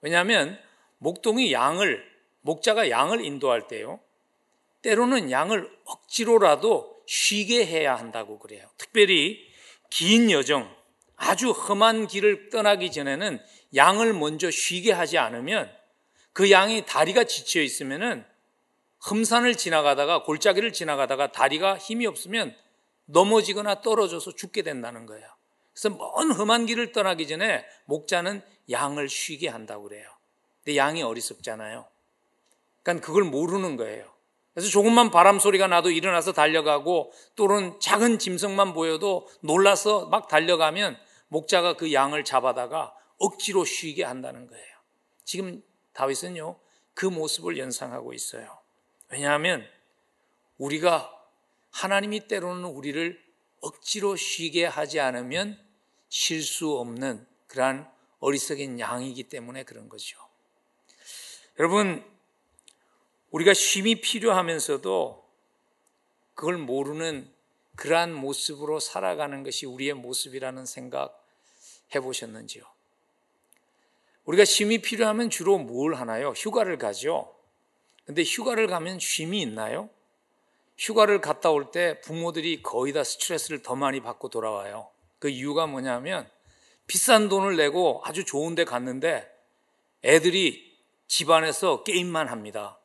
왜냐하면 0.00 0.58
목동이 0.98 1.52
양을, 1.52 2.04
목자가 2.40 2.90
양을 2.90 3.24
인도할 3.24 3.68
때요. 3.68 4.00
때로는 4.82 5.30
양을 5.30 5.70
억지로라도 5.84 6.95
쉬게 7.06 7.64
해야 7.66 7.96
한다고 7.96 8.38
그래요. 8.38 8.68
특별히 8.76 9.46
긴 9.90 10.30
여정, 10.30 10.74
아주 11.16 11.50
험한 11.50 12.08
길을 12.08 12.50
떠나기 12.50 12.92
전에는 12.92 13.40
양을 13.74 14.12
먼저 14.12 14.50
쉬게 14.50 14.92
하지 14.92 15.18
않으면 15.18 15.72
그 16.32 16.50
양이 16.50 16.84
다리가 16.84 17.24
지쳐 17.24 17.60
있으면은 17.60 18.24
험산을 19.08 19.56
지나가다가 19.56 20.22
골짜기를 20.24 20.72
지나가다가 20.72 21.32
다리가 21.32 21.78
힘이 21.78 22.06
없으면 22.06 22.54
넘어지거나 23.06 23.80
떨어져서 23.80 24.34
죽게 24.34 24.62
된다는 24.62 25.06
거예요. 25.06 25.26
그래서 25.72 25.90
먼 25.90 26.30
험한 26.32 26.66
길을 26.66 26.92
떠나기 26.92 27.26
전에 27.26 27.64
목자는 27.84 28.42
양을 28.70 29.08
쉬게 29.08 29.48
한다고 29.48 29.84
그래요. 29.84 30.08
근데 30.64 30.76
양이 30.76 31.02
어리석잖아요. 31.02 31.86
그러니까 32.82 33.06
그걸 33.06 33.24
모르는 33.24 33.76
거예요. 33.76 34.15
그래서 34.56 34.70
조금만 34.70 35.10
바람 35.10 35.38
소리가 35.38 35.66
나도 35.66 35.90
일어나서 35.90 36.32
달려가고 36.32 37.12
또는 37.34 37.78
작은 37.78 38.18
짐승만 38.18 38.72
보여도 38.72 39.28
놀라서 39.42 40.06
막 40.06 40.28
달려가면 40.28 40.96
목자가 41.28 41.74
그 41.74 41.92
양을 41.92 42.24
잡아다가 42.24 42.94
억지로 43.18 43.66
쉬게 43.66 44.02
한다는 44.02 44.46
거예요. 44.46 44.76
지금 45.24 45.62
다윗은요, 45.92 46.58
그 46.94 47.04
모습을 47.04 47.58
연상하고 47.58 48.14
있어요. 48.14 48.58
왜냐하면 49.10 49.62
우리가 50.56 51.12
하나님이 51.70 52.26
때로는 52.26 52.64
우리를 52.64 53.22
억지로 53.60 54.16
쉬게 54.16 54.64
하지 54.64 55.00
않으면 55.00 55.62
쉴 56.08 56.42
수 56.42 56.78
없는 56.78 57.26
그러한 57.48 57.92
어리석인 58.20 58.80
양이기 58.80 59.24
때문에 59.24 59.64
그런 59.64 59.90
거죠. 59.90 60.16
여러분, 61.58 62.15
우리가 63.30 63.54
쉼이 63.54 64.00
필요하면서도 64.00 65.26
그걸 66.34 66.58
모르는 66.58 67.30
그러한 67.76 68.14
모습으로 68.14 68.80
살아가는 68.80 69.42
것이 69.42 69.66
우리의 69.66 69.94
모습이라는 69.94 70.64
생각 70.66 71.22
해보셨는지요? 71.94 72.64
우리가 74.24 74.44
쉼이 74.44 74.78
필요하면 74.78 75.30
주로 75.30 75.58
뭘 75.58 75.94
하나요? 75.94 76.30
휴가를 76.30 76.78
가죠. 76.78 77.34
근데 78.04 78.22
휴가를 78.22 78.66
가면 78.66 78.98
쉼이 78.98 79.40
있나요? 79.42 79.90
휴가를 80.78 81.20
갔다 81.20 81.50
올 81.50 81.70
때 81.70 82.00
부모들이 82.00 82.62
거의 82.62 82.92
다 82.92 83.02
스트레스를 83.02 83.62
더 83.62 83.74
많이 83.74 84.00
받고 84.00 84.28
돌아와요. 84.28 84.88
그 85.18 85.28
이유가 85.28 85.66
뭐냐면 85.66 86.28
비싼 86.86 87.28
돈을 87.28 87.56
내고 87.56 88.02
아주 88.04 88.24
좋은 88.24 88.54
데 88.54 88.64
갔는데 88.64 89.30
애들이 90.04 90.76
집안에서 91.08 91.82
게임만 91.82 92.28
합니다. 92.28 92.78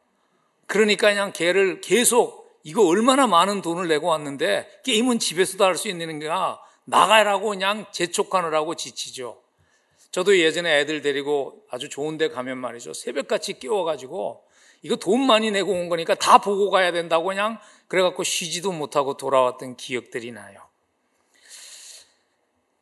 그러니까 0.68 1.10
그냥 1.10 1.32
걔를 1.34 1.82
계속 1.82 2.60
이거 2.64 2.86
얼마나 2.86 3.28
많은 3.28 3.62
돈을 3.62 3.88
내고 3.88 4.08
왔는데 4.08 4.82
게임은 4.84 5.20
집에서도 5.20 5.64
할 5.64 5.76
수 5.76 5.90
있는 5.90 6.20
게야 6.20 6.60
나가라고 6.86 7.50
그냥 7.50 7.86
재촉하느라고 7.92 8.76
지치죠. 8.76 9.42
저도 10.12 10.38
예전에 10.38 10.80
애들 10.80 11.02
데리고 11.02 11.64
아주 11.70 11.90
좋은 11.90 12.18
데 12.18 12.28
가면 12.28 12.58
말이죠. 12.58 12.94
새벽같이 12.94 13.60
깨워가지고 13.60 14.44
이거 14.84 14.96
돈 14.96 15.26
많이 15.26 15.52
내고 15.52 15.72
온 15.72 15.90
거니까 15.90 16.16
다 16.16 16.40
보고 16.40 16.70
가야 16.70 16.92
된다고 16.92 17.26
그냥 17.26 17.60
그래갖고 17.88 18.24
쉬지도 18.24 18.72
못하고 18.72 19.16
돌아왔던 19.16 19.78
기억들이 19.78 20.32
나요. 20.32 20.60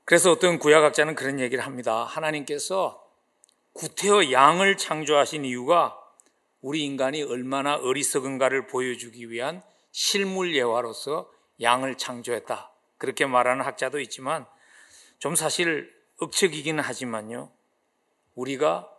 그래서 0.05 0.31
어떤 0.31 0.57
구약학자는 0.57 1.13
그런 1.13 1.39
얘기를 1.39 1.63
합니다. 1.63 2.03
하나님께서 2.03 3.03
구태여 3.73 4.31
양을 4.31 4.77
창조하신 4.77 5.45
이유가 5.45 5.98
우리 6.61 6.83
인간이 6.83 7.23
얼마나 7.23 7.75
어리석은가를 7.75 8.67
보여주기 8.67 9.29
위한 9.29 9.63
실물 9.91 10.55
예화로서 10.55 11.31
양을 11.61 11.97
창조했다. 11.97 12.71
그렇게 12.97 13.25
말하는 13.25 13.63
학자도 13.65 13.99
있지만 14.01 14.45
좀 15.19 15.35
사실 15.35 15.93
억측이기는 16.19 16.83
하지만요. 16.83 17.51
우리가 18.35 18.89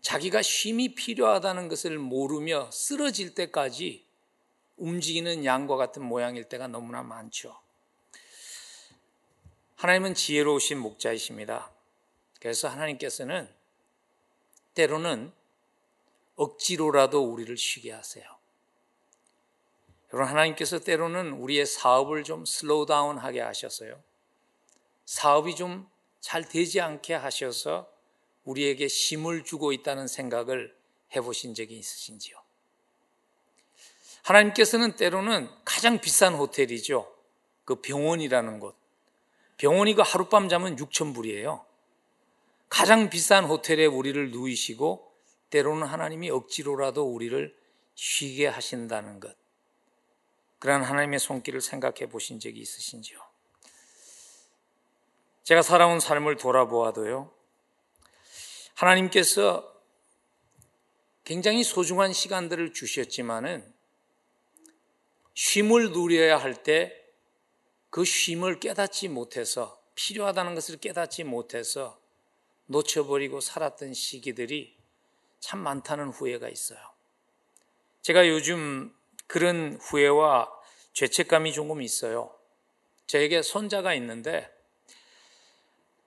자기가 0.00 0.42
쉼이 0.42 0.94
필요하다는 0.94 1.68
것을 1.68 1.98
모르며 1.98 2.70
쓰러질 2.72 3.34
때까지 3.34 4.06
움직이는 4.76 5.44
양과 5.44 5.76
같은 5.76 6.02
모양일 6.02 6.44
때가 6.44 6.66
너무나 6.66 7.02
많죠. 7.02 7.56
하나님은 9.76 10.14
지혜로우신 10.14 10.78
목자이십니다. 10.78 11.70
그래서 12.40 12.68
하나님께서는 12.68 13.48
때로는 14.74 15.32
억지로라도 16.40 17.24
우리를 17.24 17.56
쉬게 17.56 17.92
하세요. 17.92 18.24
여러분, 20.12 20.30
하나님께서 20.30 20.78
때로는 20.78 21.32
우리의 21.32 21.66
사업을 21.66 22.24
좀 22.24 22.44
slow 22.44 22.86
down 22.86 23.18
하게 23.18 23.40
하셨어요. 23.40 24.02
사업이 25.04 25.56
좀 25.56 25.90
잘 26.20 26.46
되지 26.46 26.80
않게 26.80 27.14
하셔서 27.14 27.90
우리에게 28.44 28.86
힘을 28.86 29.44
주고 29.44 29.72
있다는 29.72 30.06
생각을 30.06 30.76
해보신 31.16 31.54
적이 31.54 31.78
있으신지요? 31.78 32.36
하나님께서는 34.22 34.96
때로는 34.96 35.48
가장 35.64 35.98
비싼 35.98 36.34
호텔이죠. 36.34 37.12
그 37.64 37.80
병원이라는 37.80 38.60
곳. 38.60 38.76
병원이 39.56 39.94
그 39.94 40.02
하룻밤 40.02 40.48
자면 40.48 40.76
6천 40.76 41.14
불이에요. 41.14 41.64
가장 42.68 43.10
비싼 43.10 43.44
호텔에 43.44 43.86
우리를 43.86 44.30
누이시고 44.30 45.09
때로는 45.50 45.86
하나님이 45.86 46.30
억지로라도 46.30 47.04
우리를 47.04 47.56
쉬게 47.94 48.46
하신다는 48.46 49.20
것. 49.20 49.36
그러한 50.58 50.82
하나님의 50.84 51.18
손길을 51.18 51.60
생각해 51.60 52.08
보신 52.08 52.38
적이 52.40 52.60
있으신지요? 52.60 53.18
제가 55.42 55.62
살아온 55.62 56.00
삶을 56.00 56.36
돌아보아도요, 56.36 57.32
하나님께서 58.74 59.74
굉장히 61.24 61.64
소중한 61.64 62.12
시간들을 62.12 62.72
주셨지만은 62.72 63.72
쉼을 65.34 65.92
누려야 65.92 66.38
할 66.38 66.62
때 66.62 67.00
그 67.90 68.04
쉼을 68.04 68.60
깨닫지 68.60 69.08
못해서 69.08 69.82
필요하다는 69.96 70.54
것을 70.54 70.78
깨닫지 70.78 71.24
못해서 71.24 72.00
놓쳐버리고 72.66 73.40
살았던 73.40 73.94
시기들이 73.94 74.76
참 75.40 75.60
많다는 75.60 76.08
후회가 76.08 76.48
있어요. 76.48 76.78
제가 78.02 78.28
요즘 78.28 78.94
그런 79.26 79.78
후회와 79.80 80.50
죄책감이 80.92 81.52
조금 81.52 81.82
있어요. 81.82 82.34
저에게 83.06 83.42
손자가 83.42 83.94
있는데 83.94 84.48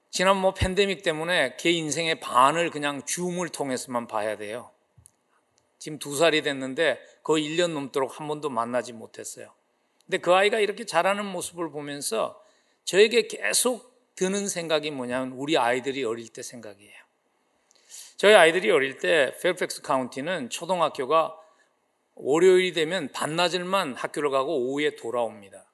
지난 0.10 0.38
뭐 0.38 0.54
팬데믹 0.54 1.02
때문에 1.02 1.56
걔 1.58 1.72
인생의 1.72 2.20
반을 2.20 2.70
그냥 2.70 3.04
줌을 3.04 3.50
통해서만 3.50 4.08
봐야 4.08 4.38
돼요. 4.38 4.72
지금 5.80 6.00
두 6.00 6.16
살이 6.16 6.42
됐는데 6.42 7.00
거의 7.24 7.46
1년 7.46 7.74
넘도록 7.74 8.20
한 8.20 8.28
번도 8.28 8.50
만나지 8.50 8.94
못했어요. 8.94 9.54
근데 10.06 10.20
그 10.20 10.34
아이가 10.34 10.60
이렇게 10.60 10.86
자라는 10.86 11.26
모습을 11.26 11.72
보면서 11.72 12.42
저에게 12.86 13.28
계속 13.28 13.94
드는 14.16 14.48
생각이 14.48 14.92
뭐냐면 14.92 15.32
우리 15.34 15.58
아이들이 15.58 16.04
어릴 16.04 16.30
때 16.30 16.44
생각이에요. 16.44 17.03
저희 18.24 18.36
아이들이 18.36 18.72
어릴 18.72 19.00
때 19.00 19.36
페어팩스 19.42 19.82
카운티는 19.82 20.50
초등학교가 20.50 21.36
월요일이 22.16 22.72
되면 22.72 23.12
반나절만 23.12 23.96
학교를 23.96 24.30
가고 24.30 24.60
오후에 24.60 24.96
돌아옵니다. 24.96 25.70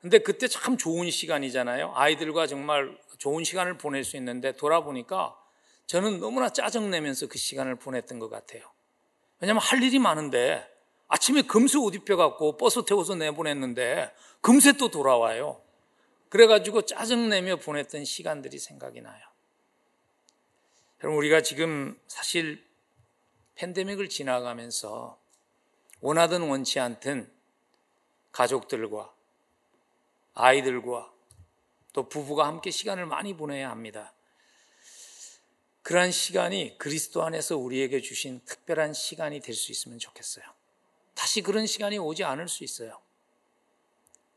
근데 0.00 0.20
그때 0.20 0.48
참 0.48 0.78
좋은 0.78 1.10
시간이잖아요. 1.10 1.92
아이들과 1.94 2.46
정말 2.46 2.96
좋은 3.18 3.44
시간을 3.44 3.76
보낼 3.76 4.02
수 4.02 4.16
있는데 4.16 4.52
돌아보니까 4.52 5.36
저는 5.86 6.20
너무나 6.20 6.48
짜증내면서 6.48 7.26
그 7.26 7.36
시간을 7.36 7.74
보냈던 7.74 8.18
것 8.18 8.30
같아요. 8.30 8.62
왜냐하면 9.38 9.60
할 9.60 9.82
일이 9.82 9.98
많은데 9.98 10.66
아침에 11.08 11.42
금세 11.42 11.76
옷 11.76 11.94
입혀갖고 11.94 12.56
버스 12.56 12.82
태워서 12.86 13.14
내보냈는데 13.14 14.10
금세 14.40 14.72
또 14.78 14.90
돌아와요. 14.90 15.60
그래가지고 16.30 16.86
짜증내며 16.86 17.56
보냈던 17.56 18.06
시간들이 18.06 18.58
생각이 18.58 19.02
나요. 19.02 19.27
여러분, 21.00 21.18
우리가 21.18 21.42
지금 21.42 21.96
사실 22.08 22.66
팬데믹을 23.54 24.08
지나가면서 24.08 25.16
원하든 26.00 26.48
원치 26.48 26.80
않든 26.80 27.32
가족들과 28.32 29.14
아이들과 30.34 31.12
또 31.92 32.08
부부가 32.08 32.46
함께 32.46 32.72
시간을 32.72 33.06
많이 33.06 33.36
보내야 33.36 33.70
합니다. 33.70 34.12
그러한 35.82 36.10
시간이 36.10 36.78
그리스도 36.78 37.22
안에서 37.22 37.56
우리에게 37.56 38.00
주신 38.00 38.40
특별한 38.44 38.92
시간이 38.92 39.40
될 39.40 39.54
수 39.54 39.70
있으면 39.70 40.00
좋겠어요. 40.00 40.44
다시 41.14 41.42
그런 41.42 41.66
시간이 41.66 41.98
오지 41.98 42.24
않을 42.24 42.48
수 42.48 42.64
있어요. 42.64 43.00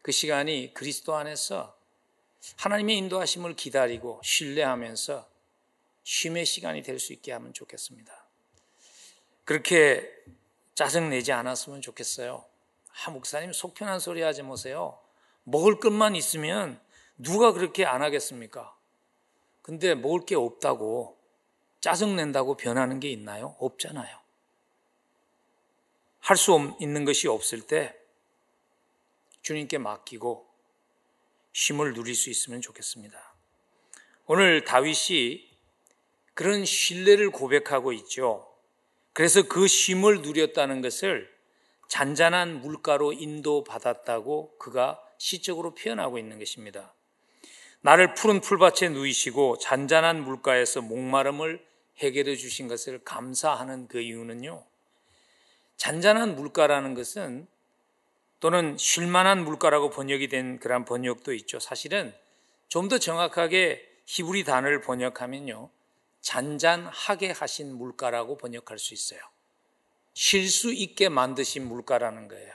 그 0.04 0.12
시간이 0.12 0.74
그리스도 0.76 1.16
안에서 1.16 1.76
하나님의 2.58 2.98
인도하심을 2.98 3.56
기다리고 3.56 4.22
신뢰하면서 4.24 5.31
쉼의 6.04 6.46
시간이 6.46 6.82
될 6.84 7.00
수 7.00 7.14
있게 7.14 7.32
하면 7.34 7.54
좋겠습니다. 7.54 8.26
그렇게 9.46 10.10
짜증내지 10.76 11.32
않았으면 11.32 11.82
좋겠어요. 11.82 12.46
아, 13.06 13.10
목사님 13.12 13.54
속 13.54 13.74
편한 13.74 14.00
소리 14.00 14.22
하지 14.22 14.44
마세요. 14.44 15.00
먹을 15.44 15.80
것만 15.80 16.16
있으면 16.16 16.80
누가 17.18 17.52
그렇게 17.52 17.86
안 17.86 18.02
하겠습니까? 18.02 18.76
근데 19.62 19.96
먹을 19.96 20.26
게 20.26 20.36
없다고 20.36 21.18
짜증낸다고 21.82 22.58
변하는 22.58 23.00
게 23.00 23.10
있나요? 23.10 23.56
없잖아요. 23.60 24.20
할 26.20 26.38
수 26.38 26.76
있는 26.80 27.04
것이 27.06 27.28
없을 27.28 27.62
때 27.62 27.96
주님께 29.42 29.80
맡기고 29.80 30.48
쉼을 31.54 31.94
누릴 31.94 32.14
수 32.16 32.30
있으면 32.30 32.62
좋겠습니다. 32.62 33.34
오늘 34.28 34.64
다윗이 34.64 35.51
그런 36.34 36.66
신뢰를 36.66 37.30
고백하고 37.30 37.94
있죠. 37.94 38.48
그래서 39.14 39.44
그 39.44 39.68
쉼을 39.68 40.22
누렸다는 40.22 40.82
것을 40.82 41.30
잔잔한 41.88 42.62
물가로 42.62 43.14
인도받았다고 43.14 44.58
그가 44.58 45.02
시적으로 45.18 45.76
표현하고 45.76 46.18
있는 46.18 46.40
것입니다. 46.40 46.94
나를 47.82 48.14
푸른 48.14 48.40
풀밭에 48.42 48.90
누이시고 48.90 49.58
잔잔한 49.58 50.24
물가에서 50.24 50.82
목마름을 50.82 51.66
해결해 51.98 52.36
주신 52.36 52.68
것을 52.68 53.04
감사하는 53.04 53.88
그 53.88 54.00
이유는요. 54.00 54.64
잔잔한 55.78 56.36
물가라는 56.36 56.94
것은 56.94 57.48
또는 58.40 58.78
쉴만한 58.78 59.44
물가라고 59.44 59.90
번역이 59.90 60.28
된 60.30 60.60
그런 60.60 60.86
번역도 60.86 61.34
있죠. 61.34 61.60
사실은 61.60 62.14
좀 62.70 62.88
더 62.88 62.98
정확하게 62.98 63.86
히브리 64.06 64.46
단어를 64.46 64.82
번역하면요. 64.82 65.70
잔잔하게 66.22 67.32
하신 67.32 67.76
물가라고 67.76 68.38
번역할 68.38 68.80
수 68.80 68.94
있어요. 68.94 69.20
쉴 70.14 70.48
수 70.50 70.74
있게 70.74 71.10
만드신 71.10 71.68
물가라는 71.68 72.28
거예요. 72.28 72.54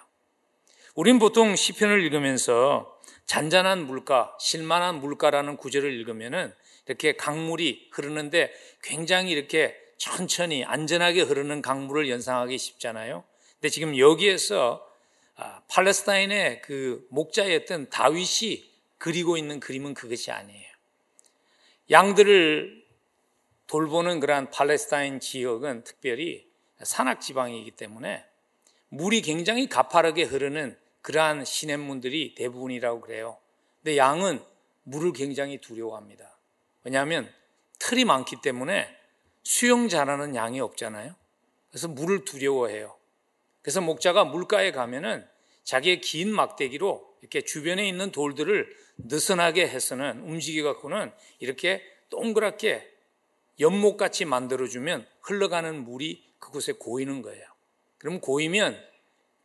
우린 0.94 1.18
보통 1.18 1.54
시편을 1.56 2.02
읽으면서 2.04 3.00
잔잔한 3.26 3.86
물가, 3.86 4.36
쉴만한 4.40 5.00
물가라는 5.00 5.56
구절을 5.56 5.92
읽으면은 5.92 6.54
이렇게 6.86 7.16
강물이 7.16 7.90
흐르는데 7.92 8.52
굉장히 8.82 9.32
이렇게 9.32 9.76
천천히 9.98 10.64
안전하게 10.64 11.22
흐르는 11.22 11.60
강물을 11.60 12.08
연상하기 12.08 12.56
쉽잖아요. 12.56 13.24
근데 13.54 13.68
지금 13.68 13.98
여기에서 13.98 14.86
아, 15.34 15.60
팔레스타인의 15.68 16.62
그 16.62 17.06
목자였던 17.10 17.90
다윗이 17.90 18.64
그리고 18.96 19.36
있는 19.36 19.60
그림은 19.60 19.92
그것이 19.92 20.30
아니에요. 20.30 20.66
양들을 21.90 22.85
돌보는 23.66 24.20
그러한 24.20 24.50
팔레스타인 24.50 25.20
지역은 25.20 25.84
특별히 25.84 26.46
산악 26.82 27.20
지방이기 27.20 27.72
때문에 27.72 28.24
물이 28.88 29.22
굉장히 29.22 29.68
가파르게 29.68 30.24
흐르는 30.24 30.76
그러한 31.02 31.44
시냇문들이 31.44 32.34
대부분이라고 32.34 33.00
그래요. 33.00 33.38
근데 33.82 33.96
양은 33.96 34.42
물을 34.84 35.12
굉장히 35.12 35.58
두려워합니다. 35.58 36.36
왜냐하면 36.84 37.32
틀이 37.78 38.04
많기 38.04 38.36
때문에 38.40 38.88
수영 39.42 39.88
잘하는 39.88 40.34
양이 40.34 40.60
없잖아요. 40.60 41.14
그래서 41.68 41.88
물을 41.88 42.24
두려워해요. 42.24 42.96
그래서 43.62 43.80
목자가 43.80 44.24
물가에 44.24 44.70
가면은 44.70 45.26
자기의 45.64 46.00
긴 46.00 46.32
막대기로 46.32 47.16
이렇게 47.20 47.40
주변에 47.40 47.88
있는 47.88 48.12
돌들을 48.12 48.76
느슨하게 48.98 49.68
해서는 49.68 50.20
움직여 50.20 50.62
갖고는 50.62 51.12
이렇게 51.40 51.82
동그랗게 52.08 52.95
연못같이 53.60 54.24
만들어주면 54.24 55.06
흘러가는 55.22 55.84
물이 55.84 56.24
그곳에 56.38 56.72
고이는 56.72 57.22
거예요. 57.22 57.46
그럼 57.98 58.20
고이면 58.20 58.82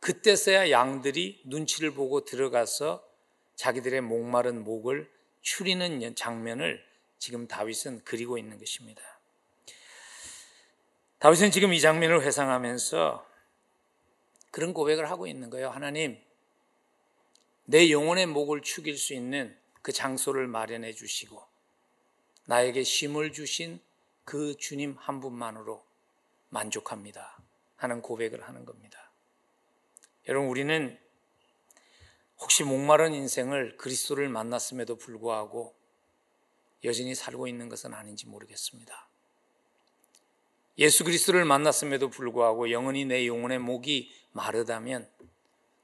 그때서야 0.00 0.70
양들이 0.70 1.42
눈치를 1.44 1.92
보고 1.94 2.24
들어가서 2.24 3.06
자기들의 3.54 4.00
목마른 4.02 4.64
목을 4.64 5.10
추리는 5.40 6.14
장면을 6.14 6.84
지금 7.18 7.46
다윗은 7.46 8.02
그리고 8.04 8.36
있는 8.36 8.58
것입니다. 8.58 9.02
다윗은 11.18 11.52
지금 11.52 11.72
이 11.72 11.80
장면을 11.80 12.22
회상하면서 12.22 13.24
그런 14.50 14.74
고백을 14.74 15.08
하고 15.08 15.26
있는 15.26 15.48
거예요. 15.50 15.70
하나님, 15.70 16.20
내 17.64 17.90
영혼의 17.90 18.26
목을 18.26 18.62
축일 18.62 18.98
수 18.98 19.14
있는 19.14 19.56
그 19.82 19.92
장소를 19.92 20.48
마련해 20.48 20.92
주시고 20.92 21.40
나에게 22.46 22.82
쉼을 22.82 23.32
주신 23.32 23.80
그 24.24 24.56
주님 24.56 24.96
한 24.98 25.20
분만으로 25.20 25.84
만족합니다. 26.48 27.38
하는 27.76 28.00
고백을 28.00 28.46
하는 28.46 28.64
겁니다. 28.64 29.10
여러분, 30.28 30.48
우리는 30.48 30.98
혹시 32.38 32.64
목마른 32.64 33.14
인생을 33.14 33.76
그리스도를 33.76 34.28
만났음에도 34.28 34.96
불구하고 34.96 35.74
여전히 36.84 37.14
살고 37.14 37.46
있는 37.46 37.68
것은 37.68 37.94
아닌지 37.94 38.26
모르겠습니다. 38.26 39.08
예수 40.78 41.04
그리스도를 41.04 41.44
만났음에도 41.44 42.08
불구하고 42.10 42.70
영원히 42.70 43.04
내 43.04 43.26
영혼의 43.26 43.58
목이 43.58 44.12
마르다면 44.32 45.08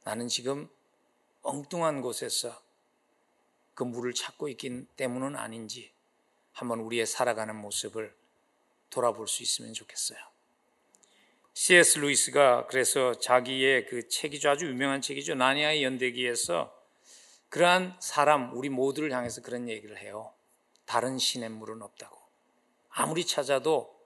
나는 0.05 0.29
지금 0.29 0.68
엉뚱한 1.42 2.01
곳에서 2.01 2.61
그 3.74 3.85
물을 3.85 4.12
찾고 4.12 4.48
있기 4.48 4.87
때문은 4.96 5.37
아닌지 5.37 5.92
한번 6.53 6.81
우리의 6.81 7.07
살아가는 7.07 7.55
모습을 7.55 8.17
돌아볼 8.90 9.29
수 9.29 9.42
있으면 9.42 9.72
좋겠어요. 9.72 10.18
C.S. 11.55 11.98
루이스가 11.98 12.66
그래서 12.68 13.14
자기의 13.18 13.87
그 13.87 14.09
책이죠. 14.09 14.51
아주 14.51 14.66
유명한 14.66 15.01
책이죠. 15.01 15.35
나니아의 15.35 15.83
연대기에서 15.83 16.72
그러한 17.48 17.96
사람, 18.01 18.57
우리 18.57 18.68
모두를 18.68 19.12
향해서 19.12 19.42
그런 19.42 19.68
얘기를 19.68 19.98
해요. 19.98 20.33
다른 20.85 21.18
신의 21.18 21.48
물은 21.48 21.83
없다고. 21.83 22.16
아무리 22.90 23.27
찾아도 23.27 23.98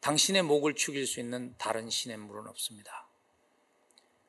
당신의 0.00 0.42
목을 0.42 0.74
축일 0.74 1.06
수 1.06 1.20
있는 1.20 1.54
다른 1.58 1.88
신의 1.88 2.16
물은 2.18 2.46
없습니다. 2.48 3.08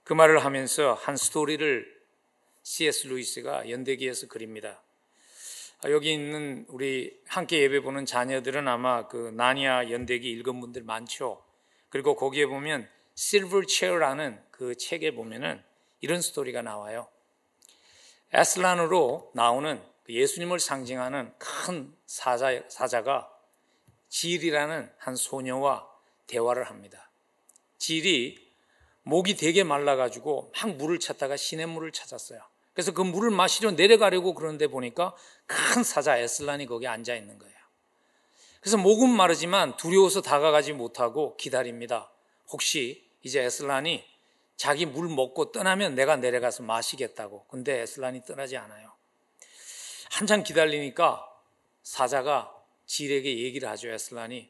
그 0.04 0.14
말을 0.14 0.44
하면서 0.44 0.94
한 0.94 1.16
스토리를 1.16 2.00
C.S. 2.64 3.08
루이스가 3.08 3.70
연대기에서 3.70 4.28
그립니다. 4.28 4.84
아, 5.82 5.89
여기 5.92 6.12
있는 6.12 6.65
우리 6.68 7.18
함께 7.26 7.62
예배 7.62 7.80
보는 7.82 8.06
자녀들은 8.06 8.68
아마 8.68 9.08
그 9.08 9.32
나니아 9.36 9.89
연대기 9.89 10.30
읽은 10.30 10.60
분들 10.60 10.84
많죠. 10.84 11.42
그리고 11.88 12.15
거기에 12.15 12.48
보면 12.48 12.88
Silver 13.18 13.65
Chair라는 13.68 14.44
그 14.52 14.76
책에 14.76 15.15
보면은 15.15 15.63
이런 16.02 16.22
스토리가 16.22 16.62
나와요. 16.62 17.08
에슬란으로 18.34 19.32
나오는 19.34 19.82
그 20.04 20.13
예수님을 20.13 20.60
상징하는 20.60 21.34
큰 21.38 21.96
사자, 22.06 22.62
사자가 22.68 23.32
질이라는 24.10 24.92
한 24.98 25.15
소녀와 25.15 25.89
대화를 26.28 26.65
합니다. 26.65 27.10
질이 27.78 28.50
목이 29.04 29.36
되게 29.36 29.63
말라가지고 29.63 30.52
막 30.54 30.76
물을 30.76 31.00
찾다가 31.00 31.38
시냇물을 31.38 31.94
찾았어요. 31.94 32.42
그래서 32.80 32.94
그 32.94 33.02
물을 33.02 33.30
마시려 33.30 33.72
내려가려고 33.72 34.34
그러는데 34.34 34.68
보니까 34.68 35.13
큰 35.46 35.84
사자 35.84 36.18
에슬란이 36.18 36.65
거기 36.65 36.88
앉아 36.88 37.13
있는 37.13 37.38
거예요. 37.38 37.54
그래서 38.62 38.78
목은 38.78 39.10
마르지만 39.10 39.76
두려워서 39.76 40.22
다가가지 40.22 40.72
못하고 40.72 41.36
기다립니다. 41.36 42.10
혹시 42.48 43.06
이제 43.22 43.44
에슬란이 43.44 44.06
자기 44.56 44.86
물 44.86 45.10
먹고 45.10 45.52
떠나면 45.52 45.96
내가 45.96 46.15
내려가서 46.15 46.63
마시겠다고. 46.63 47.48
근데 47.48 47.82
에슬란이 47.82 48.24
떠나지 48.24 48.56
않아요. 48.56 48.94
한참 50.12 50.44
기다리니까 50.44 51.30
사자가 51.84 52.56
질에게 52.86 53.39
얘기를 53.39 53.68
하죠. 53.68 53.89
에슬란이 53.89 54.50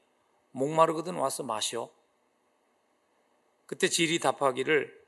목마르거든 0.51 1.15
와서 1.15 1.41
마셔. 1.41 1.89
그때 3.65 3.87
질이 3.87 4.19
답하기를 4.19 5.03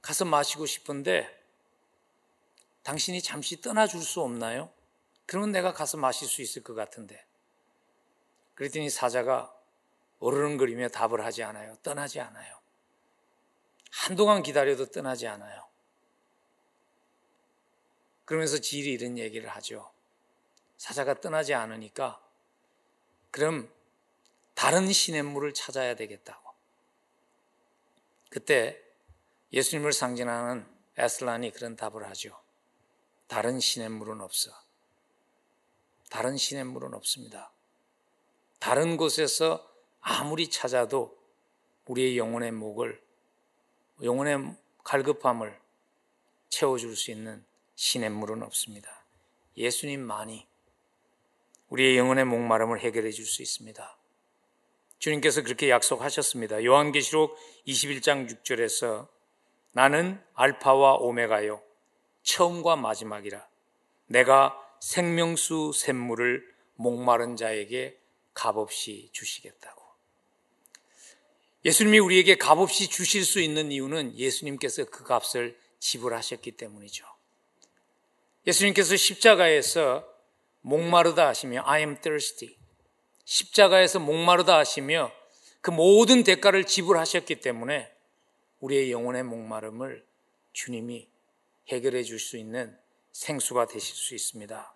가서 0.00 0.24
마시고 0.24 0.64
싶은데 0.64 1.35
당신이 2.86 3.20
잠시 3.20 3.60
떠나줄 3.60 4.00
수 4.00 4.20
없나요? 4.20 4.72
그러면 5.26 5.50
내가 5.50 5.72
가서 5.72 5.96
마실 5.96 6.28
수 6.28 6.40
있을 6.40 6.62
것 6.62 6.74
같은데. 6.74 7.26
그랬더니 8.54 8.90
사자가 8.90 9.52
어르렁거리며 10.20 10.90
답을 10.90 11.24
하지 11.24 11.42
않아요. 11.42 11.76
떠나지 11.82 12.20
않아요. 12.20 12.60
한동안 13.90 14.44
기다려도 14.44 14.92
떠나지 14.92 15.26
않아요. 15.26 15.66
그러면서 18.24 18.58
질이 18.58 18.92
이런 18.92 19.18
얘기를 19.18 19.48
하죠. 19.48 19.90
사자가 20.76 21.20
떠나지 21.20 21.54
않으니까 21.54 22.22
그럼 23.32 23.68
다른 24.54 24.92
시냇물을 24.92 25.54
찾아야 25.54 25.96
되겠다고. 25.96 26.52
그때 28.30 28.80
예수님을 29.52 29.92
상징하는 29.92 30.64
에슬란이 30.96 31.50
그런 31.50 31.74
답을 31.74 32.08
하죠. 32.10 32.45
다른 33.26 33.60
시냇물은 33.60 34.20
없어. 34.20 34.50
다른 36.10 36.36
시냇물은 36.36 36.94
없습니다. 36.94 37.52
다른 38.58 38.96
곳에서 38.96 39.68
아무리 40.00 40.48
찾아도 40.48 41.16
우리의 41.86 42.16
영혼의 42.18 42.52
목을 42.52 43.02
영혼의 44.02 44.54
갈급함을 44.84 45.58
채워줄 46.48 46.96
수 46.96 47.10
있는 47.10 47.44
시냇물은 47.74 48.42
없습니다. 48.42 49.04
예수님만이 49.56 50.46
우리의 51.68 51.98
영혼의 51.98 52.24
목마름을 52.24 52.80
해결해 52.80 53.10
줄 53.10 53.26
수 53.26 53.42
있습니다. 53.42 53.96
주님께서 54.98 55.42
그렇게 55.42 55.68
약속하셨습니다. 55.70 56.64
요한계시록 56.64 57.36
21장 57.66 58.28
6절에서 58.30 59.08
나는 59.72 60.22
알파와 60.34 60.94
오메가요 60.94 61.65
처음과 62.26 62.76
마지막이라 62.76 63.48
내가 64.06 64.60
생명수 64.80 65.72
샘물을 65.74 66.54
목마른 66.74 67.36
자에게 67.36 67.98
값없이 68.34 69.08
주시겠다고. 69.12 69.82
예수님이 71.64 71.98
우리에게 72.00 72.36
값없이 72.36 72.88
주실 72.88 73.24
수 73.24 73.40
있는 73.40 73.72
이유는 73.72 74.18
예수님께서 74.18 74.84
그 74.84 75.04
값을 75.04 75.58
지불하셨기 75.78 76.52
때문이죠. 76.52 77.06
예수님께서 78.46 78.96
십자가에서 78.96 80.06
목마르다 80.60 81.28
하시며 81.28 81.62
I 81.64 81.80
am 81.80 82.00
thirsty. 82.00 82.56
십자가에서 83.24 83.98
목마르다 84.00 84.58
하시며 84.58 85.10
그 85.60 85.70
모든 85.70 86.22
대가를 86.22 86.64
지불하셨기 86.64 87.36
때문에 87.36 87.90
우리의 88.60 88.92
영혼의 88.92 89.22
목마름을 89.24 90.04
주님이 90.52 91.08
해결해 91.68 92.04
줄 92.04 92.18
수 92.18 92.36
있는 92.36 92.78
생수가 93.12 93.66
되실 93.66 93.96
수 93.96 94.14
있습니다. 94.14 94.74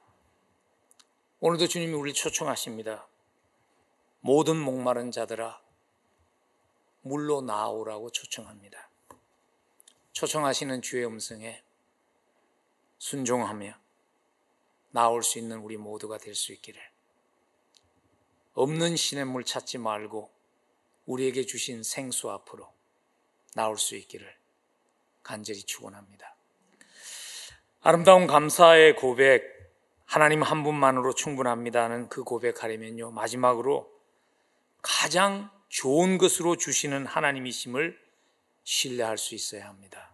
오늘도 1.41 1.69
주님이 1.69 1.93
우리를 1.95 2.15
초청하십니다. 2.15 3.07
모든 4.21 4.57
목마른 4.57 5.11
자들아 5.11 5.63
물로 7.03 7.41
나오라고 7.43 8.11
초청합니다. 8.11 8.91
초청하시는 10.13 10.83
주의 10.83 11.07
음성에 11.07 11.63
순종하며 12.99 13.75
나올 14.91 15.23
수 15.23 15.39
있는 15.39 15.59
우리 15.59 15.77
모두가 15.77 16.19
될 16.19 16.35
수 16.35 16.53
있기를. 16.53 16.81
없는 18.55 18.97
신의 18.97 19.25
물 19.27 19.45
찾지 19.45 19.79
말고 19.79 20.31
우리에게 21.07 21.47
주신 21.47 21.83
생수 21.83 22.31
앞으로 22.31 22.71
나올 23.55 23.79
수 23.79 23.97
있기를 23.97 24.37
간절히 25.23 25.63
축원합니다. 25.63 26.37
아름다운 27.83 28.27
감사의 28.27 28.95
고백 28.95 29.43
하나님 30.05 30.43
한 30.43 30.63
분만으로 30.63 31.15
충분합니다는 31.15 32.11
그 32.11 32.25
고백하려면요 32.25 33.11
마지막으로 33.13 33.91
가장 34.83 35.51
좋은 35.71 36.19
것으로 36.19 36.57
주시는 36.57 37.07
하나님이심을 37.07 37.99
신뢰할 38.65 39.17
수 39.17 39.35
있어야 39.35 39.67
합니다. 39.67 40.11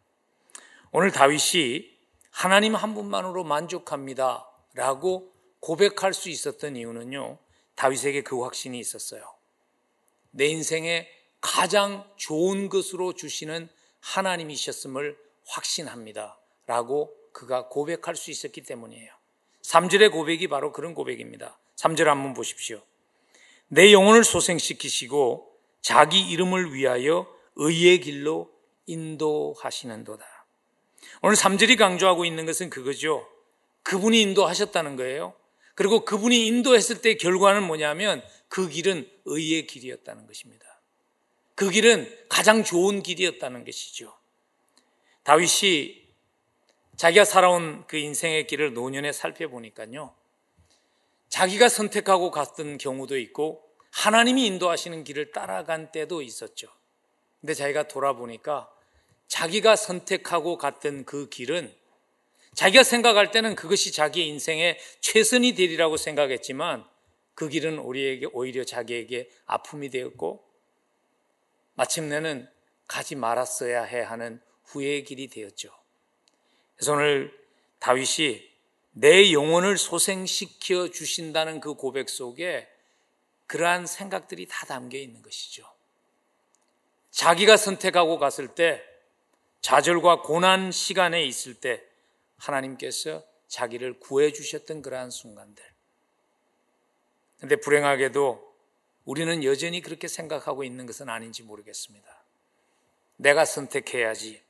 오늘 0.92 1.10
다윗이 1.10 1.90
하나님 2.30 2.76
한 2.76 2.94
분만으로 2.94 3.42
만족합니다. 3.42 4.48
라고 4.74 5.32
고백할 5.58 6.14
수 6.14 6.28
있었던 6.28 6.76
이유는요, 6.76 7.38
다윗에게 7.74 8.22
그 8.22 8.42
확신이 8.42 8.78
있었어요. 8.78 9.22
내 10.30 10.46
인생에 10.46 11.08
가장 11.40 12.08
좋은 12.16 12.68
것으로 12.68 13.14
주시는 13.14 13.68
하나님이셨음을 14.00 15.18
확신합니다. 15.46 16.38
라고 16.66 17.12
그가 17.36 17.68
고백할 17.68 18.16
수 18.16 18.30
있었기 18.30 18.62
때문이에요. 18.62 19.12
3절의 19.60 20.10
고백이 20.10 20.48
바로 20.48 20.72
그런 20.72 20.94
고백입니다. 20.94 21.58
3절 21.76 22.04
한번 22.04 22.32
보십시오. 22.32 22.80
내 23.68 23.92
영혼을 23.92 24.24
소생시키시고 24.24 25.52
자기 25.82 26.18
이름을 26.30 26.72
위하여 26.72 27.30
의의 27.56 28.00
길로 28.00 28.50
인도하시는도다. 28.86 30.24
오늘 31.20 31.36
3절이 31.36 31.76
강조하고 31.76 32.24
있는 32.24 32.46
것은 32.46 32.70
그거죠. 32.70 33.28
그분이 33.82 34.18
인도하셨다는 34.22 34.96
거예요. 34.96 35.34
그리고 35.74 36.06
그분이 36.06 36.46
인도했을 36.46 37.02
때 37.02 37.16
결과는 37.16 37.64
뭐냐면 37.64 38.24
그 38.48 38.70
길은 38.70 39.10
의의 39.26 39.66
길이었다는 39.66 40.26
것입니다. 40.26 40.64
그 41.54 41.68
길은 41.68 42.10
가장 42.30 42.64
좋은 42.64 43.02
길이었다는 43.02 43.66
것이죠. 43.66 44.16
다윗이 45.22 46.05
자기가 46.96 47.24
살아온 47.24 47.86
그 47.86 47.98
인생의 47.98 48.46
길을 48.46 48.72
노년에 48.72 49.12
살펴보니까요. 49.12 50.14
자기가 51.28 51.68
선택하고 51.68 52.30
갔던 52.30 52.78
경우도 52.78 53.18
있고 53.18 53.62
하나님이 53.90 54.46
인도하시는 54.46 55.04
길을 55.04 55.32
따라간 55.32 55.92
때도 55.92 56.22
있었죠. 56.22 56.68
근데 57.40 57.54
자기가 57.54 57.88
돌아보니까 57.88 58.70
자기가 59.28 59.76
선택하고 59.76 60.56
갔던 60.56 61.04
그 61.04 61.28
길은 61.28 61.74
자기가 62.54 62.82
생각할 62.82 63.30
때는 63.30 63.54
그것이 63.54 63.92
자기의 63.92 64.28
인생의 64.28 64.78
최선이 65.00 65.54
되리라고 65.54 65.98
생각했지만 65.98 66.86
그 67.34 67.50
길은 67.50 67.78
우리에게 67.78 68.26
오히려 68.32 68.64
자기에게 68.64 69.28
아픔이 69.44 69.90
되었고 69.90 70.42
마침내는 71.74 72.48
가지 72.86 73.14
말았어야 73.14 73.82
해 73.82 74.00
하는 74.00 74.40
후회의 74.64 75.04
길이 75.04 75.28
되었죠. 75.28 75.70
그래서 76.76 76.92
오늘 76.92 77.36
다윗이 77.78 78.46
내 78.92 79.32
영혼을 79.32 79.76
소생시켜 79.76 80.90
주신다는 80.90 81.60
그 81.60 81.74
고백 81.74 82.08
속에 82.08 82.68
그러한 83.46 83.86
생각들이 83.86 84.46
다 84.46 84.66
담겨 84.66 84.98
있는 84.98 85.22
것이죠. 85.22 85.64
자기가 87.10 87.56
선택하고 87.56 88.18
갔을 88.18 88.48
때 88.48 88.82
좌절과 89.60 90.22
고난 90.22 90.70
시간에 90.70 91.24
있을 91.24 91.54
때 91.54 91.82
하나님께서 92.36 93.24
자기를 93.48 94.00
구해 94.00 94.32
주셨던 94.32 94.82
그러한 94.82 95.10
순간들. 95.10 95.64
근데 97.40 97.56
불행하게도 97.56 98.54
우리는 99.04 99.44
여전히 99.44 99.82
그렇게 99.82 100.08
생각하고 100.08 100.64
있는 100.64 100.86
것은 100.86 101.08
아닌지 101.08 101.42
모르겠습니다. 101.42 102.24
내가 103.16 103.44
선택해야지. 103.44 104.42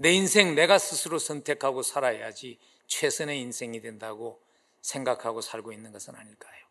내 0.00 0.12
인생 0.12 0.54
내가 0.54 0.78
스스로 0.78 1.18
선택하고 1.18 1.82
살아야지 1.82 2.60
최선의 2.86 3.40
인생이 3.40 3.80
된다고 3.80 4.40
생각하고 4.80 5.40
살고 5.40 5.72
있는 5.72 5.90
것은 5.90 6.14
아닐까요? 6.14 6.64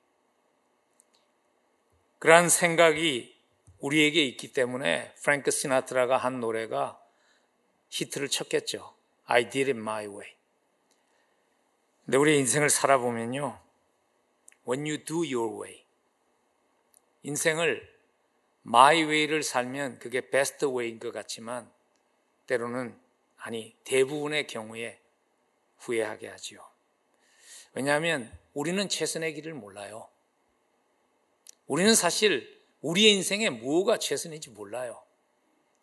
그러한 2.19 2.47
생각이 2.47 3.37
우리에게 3.79 4.23
있기 4.23 4.53
때문에 4.53 5.13
프랭크 5.15 5.51
시나트라가 5.51 6.15
한 6.15 6.39
노래가 6.39 7.03
히트를 7.89 8.29
쳤겠죠. 8.29 8.95
I 9.25 9.49
did 9.49 9.71
it 9.71 9.77
my 9.77 10.05
way. 10.07 10.33
근데 12.05 12.17
우리 12.17 12.37
인생을 12.37 12.69
살아보면요. 12.69 13.59
When 14.65 14.85
you 14.85 15.03
do 15.03 15.17
your 15.17 15.61
way. 15.61 15.83
인생을 17.23 17.93
my 18.65 19.03
way를 19.03 19.43
살면 19.43 19.99
그게 19.99 20.21
best 20.29 20.65
way인 20.65 20.99
것 20.99 21.11
같지만 21.11 21.69
때로는 22.45 23.06
아니 23.37 23.75
대부분의 23.83 24.47
경우에 24.47 24.99
후회하게 25.79 26.27
하지요. 26.27 26.65
왜냐하면 27.73 28.31
우리는 28.53 28.89
최선의 28.89 29.33
길을 29.35 29.53
몰라요. 29.53 30.09
우리는 31.67 31.93
사실 31.95 32.57
우리의 32.81 33.13
인생에 33.13 33.49
무엇가 33.49 33.97
최선인지 33.97 34.51
몰라요. 34.51 35.01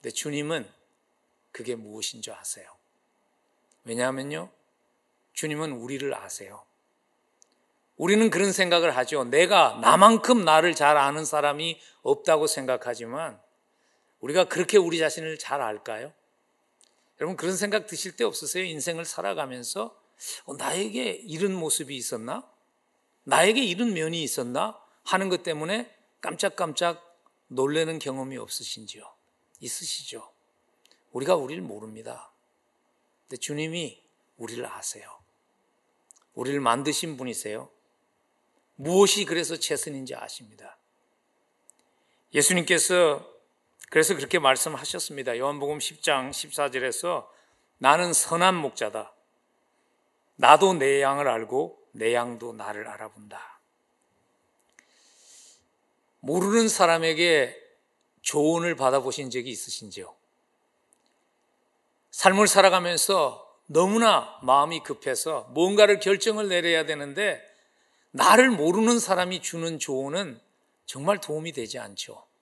근데 0.01 0.13
주님은 0.13 0.69
그게 1.53 1.75
무엇인 1.77 2.23
줄 2.23 2.35
아세요. 2.35 2.69
왜냐하면요. 3.85 4.51
주님은 5.35 5.73
우리를 5.73 6.13
아세요. 6.15 6.65
우리는 7.97 8.29
그런 8.31 8.53
생각을 8.53 8.97
하죠. 8.97 9.25
내가 9.25 9.79
나만큼 9.81 10.45
나를 10.45 10.75
잘 10.75 10.97
아는 10.97 11.25
사람이 11.25 11.81
없다고 12.03 12.47
생각하지만 12.47 13.41
우리가 14.21 14.45
그렇게 14.45 14.79
우리 14.79 14.99
자신을 14.99 15.39
잘 15.39 15.61
알까요? 15.61 16.13
여러분 17.21 17.37
그런 17.37 17.57
생각 17.57 17.87
드실 17.87 18.17
때 18.17 18.25
없으세요? 18.25 18.65
인생을 18.65 19.05
살아가면서 19.05 19.99
어, 20.45 20.55
나에게 20.57 21.11
이런 21.11 21.55
모습이 21.55 21.97
있었나? 21.97 22.49
나에게 23.25 23.63
이런 23.63 23.95
면이 23.95 24.23
있었나? 24.23 24.79
하는 25.05 25.29
것 25.29 25.43
때문에 25.43 25.95
깜짝깜짝 26.21 27.03
놀래는 27.49 27.99
경험이 27.99 28.37
없으신지요? 28.39 29.05
있으시죠? 29.61 30.31
우리가 31.13 31.37
우리를 31.37 31.63
모릅니다. 31.63 32.33
근데 33.23 33.37
주님이 33.39 34.03
우리를 34.37 34.65
아세요. 34.67 35.09
우리를 36.35 36.61
만드신 36.61 37.17
분이세요. 37.17 37.71
무엇이 38.77 39.25
그래서 39.25 39.57
최선인지 39.57 40.15
아십니다. 40.15 40.77
예수님께서 42.35 43.34
그래서 43.95 44.17
그렇게 44.17 44.41
말씀하셨습니다. 44.41 45.39
요한복음 45.39 45.79
10장 45.79 46.31
14절에서 46.31 47.29
나는 47.79 48.13
선한 48.13 48.57
목자다. 48.57 49.15
나도 50.35 50.75
내 50.75 51.01
양을 51.01 51.29
알고 51.29 51.79
내 51.93 52.13
양도 52.13 52.53
나를 52.53 52.89
알아본다. 52.89 53.61
모르는 56.19 56.69
사람에게 56.69 57.57
조언을 58.23 58.75
받아보신 58.75 59.31
적이 59.31 59.51
있으신지요? 59.51 60.13
삶을 62.11 62.49
살아가면서 62.49 63.49
너무나 63.67 64.41
마음이 64.43 64.83
급해서 64.83 65.47
뭔가를 65.51 66.01
결정을 66.01 66.49
내려야 66.49 66.85
되는데 66.85 67.41
나를 68.11 68.51
모르는 68.51 68.99
사람이 68.99 69.41
주는 69.41 69.79
조언은 69.79 70.41
정말 70.85 71.21
도움이 71.21 71.53
되지 71.53 71.79
않죠. 71.79 72.34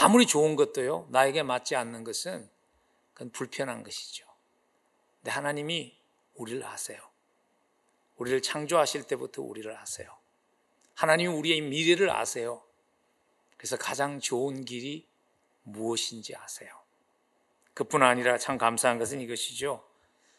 아무리 0.00 0.26
좋은 0.26 0.54
것도요, 0.54 1.08
나에게 1.10 1.42
맞지 1.42 1.74
않는 1.74 2.04
것은 2.04 2.48
그건 3.14 3.32
불편한 3.32 3.82
것이죠. 3.82 4.24
근데 5.18 5.32
하나님이 5.32 5.92
우리를 6.34 6.64
아세요. 6.64 7.00
우리를 8.16 8.40
창조하실 8.40 9.08
때부터 9.08 9.42
우리를 9.42 9.76
아세요. 9.76 10.16
하나님이 10.94 11.34
우리의 11.34 11.62
미래를 11.62 12.10
아세요. 12.10 12.62
그래서 13.56 13.76
가장 13.76 14.20
좋은 14.20 14.64
길이 14.64 15.04
무엇인지 15.64 16.36
아세요. 16.36 16.70
그뿐 17.74 18.04
아니라 18.04 18.38
참 18.38 18.56
감사한 18.56 19.00
것은 19.00 19.20
이것이죠. 19.20 19.84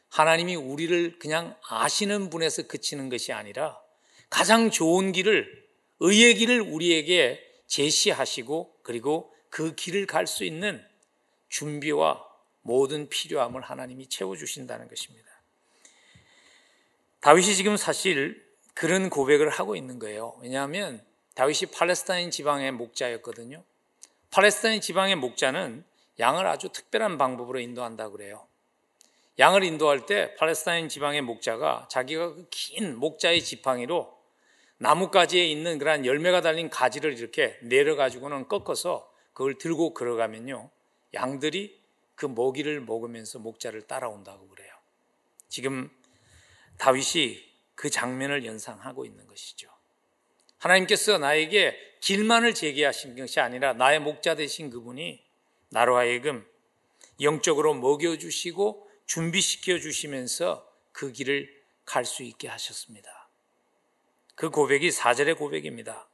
하나님이 0.08 0.56
우리를 0.56 1.20
그냥 1.20 1.54
아시는 1.68 2.30
분에서 2.30 2.64
그치는 2.64 3.10
것이 3.10 3.34
아니라 3.34 3.78
가장 4.30 4.72
좋은 4.72 5.12
길을, 5.12 5.68
의의 6.00 6.36
길을 6.36 6.62
우리에게 6.62 7.46
제시하시고 7.68 8.80
그리고 8.84 9.34
그 9.50 9.76
길을 9.76 10.06
갈 10.06 10.28
수 10.28 10.44
있는 10.44 10.84
준비와 11.50 12.26
모든 12.62 13.10
필요함을 13.10 13.62
하나님이 13.62 14.08
채워주신다는 14.08 14.88
것입니다. 14.88 15.28
다윗이 17.22 17.56
지금 17.56 17.76
사실 17.78 18.46
그런 18.74 19.10
고백을 19.10 19.50
하고 19.50 19.76
있는 19.76 20.00
거예요. 20.00 20.38
왜냐하면 20.42 21.04
다윗이 21.36 21.72
팔레스타인 21.74 22.32
지방의 22.32 22.72
목자였거든요. 22.74 23.64
팔레스타인 24.32 24.80
지방의 24.82 25.16
목자는 25.16 25.84
양을 26.20 26.46
아주 26.48 26.70
특별한 26.70 27.18
방법으로 27.18 27.60
인도한다 27.60 28.10
그래요. 28.10 28.46
양을 29.40 29.64
인도할 29.64 30.06
때 30.06 30.36
팔레스타인 30.36 30.90
지방의 30.90 31.22
목자가 31.22 31.88
자기가 31.90 32.36
그 32.36 32.48
긴 32.50 32.98
목자의 32.98 33.42
지팡이로 33.44 34.18
나뭇가지에 34.78 35.46
있는 35.46 35.78
그러한 35.78 36.06
열매가 36.06 36.42
달린 36.42 36.70
가지를 36.70 37.18
이렇게 37.18 37.58
내려 37.62 37.96
가지고는 37.96 38.48
꺾어서 38.48 39.09
그걸 39.40 39.58
들고 39.58 39.94
걸어가면요. 39.94 40.70
양들이 41.14 41.82
그 42.16 42.26
먹이를 42.26 42.82
먹으면서 42.82 43.40
목자를 43.40 43.84
따라온다고 43.84 44.50
그래요. 44.50 44.70
지금 45.48 45.90
다윗이 46.78 47.42
그 47.74 47.90
장면을 47.90 48.46
연상하고 48.46 49.06
있는 49.06 49.26
것이죠. 49.28 49.70
하나님께서 50.58 51.20
나에게 51.20 51.74
길만을 52.02 52.54
제기하신 52.54 53.16
것이 53.16 53.40
아니라 53.40 53.72
나의 53.72 54.02
목자 54.02 54.36
되신 54.36 54.72
그분이 54.72 55.24
나로 55.70 55.96
하여금 55.96 56.46
영적으로 57.22 57.74
먹여주시고 57.76 58.92
준비시켜 59.06 59.80
주시면서 59.80 60.70
그 60.92 61.14
길을 61.14 61.64
갈 61.86 62.04
수 62.04 62.24
있게 62.24 62.50
하셨습니다. 62.50 63.30
그 64.36 64.50
고백이 64.50 64.92
사절의 64.92 65.36
고백입니다. 65.36 66.10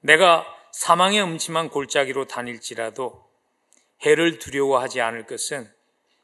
내가 0.00 0.63
사망의 0.74 1.22
음침한 1.22 1.68
골짜기로 1.70 2.26
다닐지라도 2.26 3.24
해를 4.02 4.40
두려워하지 4.40 5.00
않을 5.00 5.24
것은 5.24 5.72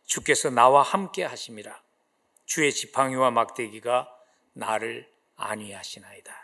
주께서 0.06 0.50
나와 0.50 0.82
함께 0.82 1.22
하심이라. 1.22 1.80
주의 2.46 2.72
지팡이와 2.72 3.30
막대기가 3.30 4.12
나를 4.54 5.08
안위하시나이다. 5.36 6.34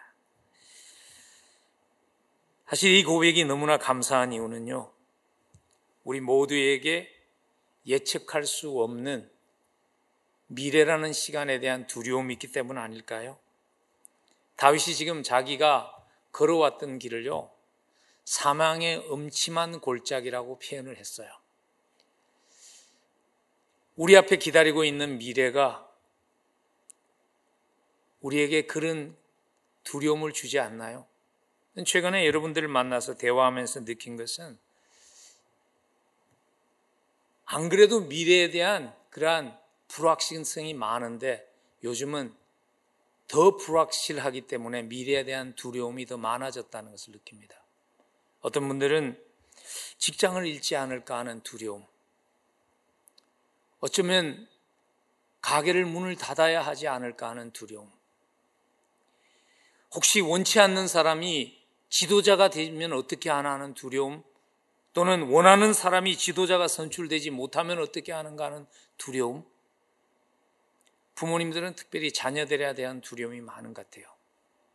사실 2.69 2.95
이 2.95 3.03
고백이 3.03 3.45
너무나 3.45 3.77
감사한 3.77 4.33
이유는요. 4.33 4.93
우리 6.05 6.21
모두에게 6.21 7.13
예측할 7.89 8.47
수 8.47 8.81
없는 8.83 9.29
미래라는 10.47 11.13
시간에 11.13 11.59
대한 11.59 11.89
두려움이 11.89 12.35
있기 12.35 12.53
때문 12.53 12.79
아닐까요? 12.79 13.37
다윗이 14.55 14.95
지금 14.95 15.25
자기가 15.25 15.93
걸어왔던 16.31 17.01
길을요, 17.01 17.56
사망의 18.27 19.09
음침한 19.11 19.81
골짜기라고 19.81 20.59
표현을 20.59 20.97
했어요. 20.99 21.31
우리 23.95 24.17
앞에 24.17 24.37
기다리고 24.37 24.85
있는 24.85 25.19
미래가 25.19 25.89
우리에게 28.21 28.67
그런 28.67 29.17
두려움을 29.85 30.33
주지 30.33 30.59
않나요? 30.59 31.07
최근에 31.85 32.27
여러분들을 32.27 32.67
만나서 32.67 33.17
대화하면서 33.17 33.85
느낀 33.85 34.17
것은 34.17 34.59
안 37.45 37.69
그래도 37.69 38.01
미래에 38.01 38.51
대한 38.51 38.93
그러한 39.11 39.57
불확실성이 39.87 40.75
많은데 40.75 41.49
요즘은 41.85 42.35
더 43.29 43.57
불확실하기 43.57 44.49
때문에 44.49 44.83
미래에 44.83 45.25
대한 45.25 45.55
두려움이 45.55 46.07
더 46.07 46.17
많아졌다는 46.17 46.91
것을 46.91 47.13
느낍니다. 47.13 47.66
어떤 48.47 48.69
분들은 48.69 49.21
직장을 49.99 50.47
잃지 50.47 50.77
않을까 50.77 51.19
하는 51.19 51.41
두려움. 51.41 51.85
어쩌면 53.81 54.49
가게를 55.41 55.85
문을 55.85 56.15
닫아야 56.15 56.65
하지 56.65 56.87
않을까 56.87 57.31
하는 57.31 57.51
두려움. 57.51 57.91
혹시 59.93 60.21
원치 60.21 60.61
않는 60.61 60.87
사람이 60.87 61.61
지도자가 61.89 62.49
되면 62.51 62.93
어떻게 62.93 63.31
하나 63.31 63.55
하는 63.55 63.75
두려움, 63.75 64.23
또는 64.93 65.23
원하는 65.23 65.73
사람이 65.73 66.17
지도자가 66.17 66.69
선출되지 66.69 67.31
못하면 67.31 67.81
어떻게 67.81 68.13
하는가 68.13 68.45
하는 68.45 68.67
두려움. 68.97 69.45
부모님들은 71.17 71.75
특별히 71.75 72.13
자녀들에 72.13 72.75
대한 72.75 73.01
두려움이 73.01 73.41
많은 73.41 73.75
것 73.75 73.91
같아요. 73.91 74.07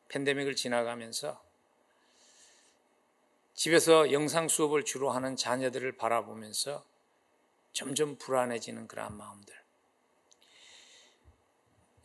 팬데믹을 0.09 0.57
지나가면서 0.57 1.50
집에서 3.61 4.11
영상 4.11 4.47
수업을 4.47 4.85
주로 4.85 5.11
하는 5.11 5.35
자녀들을 5.35 5.91
바라보면서 5.95 6.83
점점 7.73 8.17
불안해지는 8.17 8.87
그러한 8.87 9.15
마음들. 9.15 9.55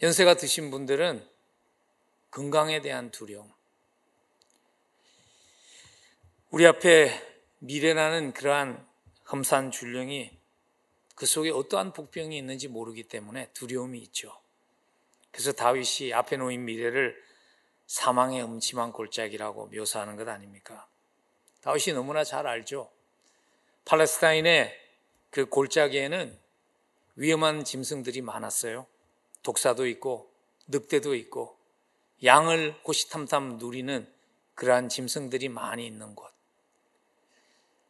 연세가 0.03 0.35
드신 0.35 0.71
분들은 0.71 1.27
건강에 2.31 2.83
대한 2.83 3.11
두려움. 3.11 3.51
우리 6.51 6.67
앞에 6.67 7.11
미래라는 7.61 8.35
그러한 8.35 8.87
험산 9.33 9.71
줄령이 9.71 10.39
그 11.15 11.25
속에 11.25 11.49
어떠한 11.49 11.95
복병이 11.95 12.37
있는지 12.37 12.69
모르기 12.69 13.05
때문에 13.05 13.51
두려움이 13.55 13.99
있죠. 14.01 14.39
그래서 15.31 15.53
다윗이 15.53 16.13
앞에 16.13 16.37
놓인 16.37 16.67
미래를 16.67 17.19
사망의 17.87 18.45
음침한 18.45 18.93
골짜기라고 18.93 19.69
묘사하는 19.69 20.17
것 20.17 20.29
아닙니까? 20.29 20.87
다윗이 21.67 21.95
너무나 21.95 22.23
잘 22.23 22.47
알죠. 22.47 22.89
팔레스타인의 23.87 24.73
그 25.31 25.47
골짜기에는 25.47 26.39
위험한 27.17 27.65
짐승들이 27.65 28.21
많았어요. 28.21 28.87
독사도 29.43 29.89
있고 29.89 30.31
늑대도 30.69 31.17
있고 31.17 31.59
양을 32.23 32.77
호시탐탐 32.87 33.59
누리는 33.59 34.07
그러한 34.55 34.89
짐승들이 34.89 35.49
많이 35.49 35.85
있는 35.85 36.15
곳. 36.15 36.33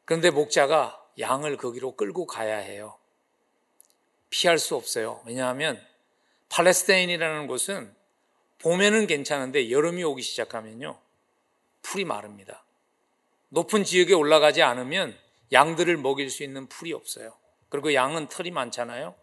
그런데 0.07 0.31
목자가 0.31 0.99
양을 1.19 1.59
거기로 1.59 1.97
끌고 1.97 2.27
가야 2.27 2.57
해요. 2.57 2.97
피할 4.31 4.59
수 4.59 4.75
없어요. 4.75 5.21
왜냐하면 5.27 5.79
팔레스타인이라는 6.49 7.47
곳은 7.47 7.95
봄에는 8.61 9.07
괜찮은데 9.07 9.71
여름이 9.71 10.03
오기 10.03 10.23
시작하면요. 10.23 10.99
풀이 11.83 12.07
마릅니다. 12.07 12.66
높은 13.57 13.85
지역에 13.85 14.13
올라가지 14.13 14.61
않으면 14.61 15.19
양들을 15.51 15.97
먹일 15.97 16.29
수 16.29 16.43
있는 16.43 16.67
풀이 16.69 16.93
없어요. 16.93 17.35
그리고 17.71 17.95
양은 17.95 18.29
털이 18.29 18.51
많잖아요. 18.51 19.15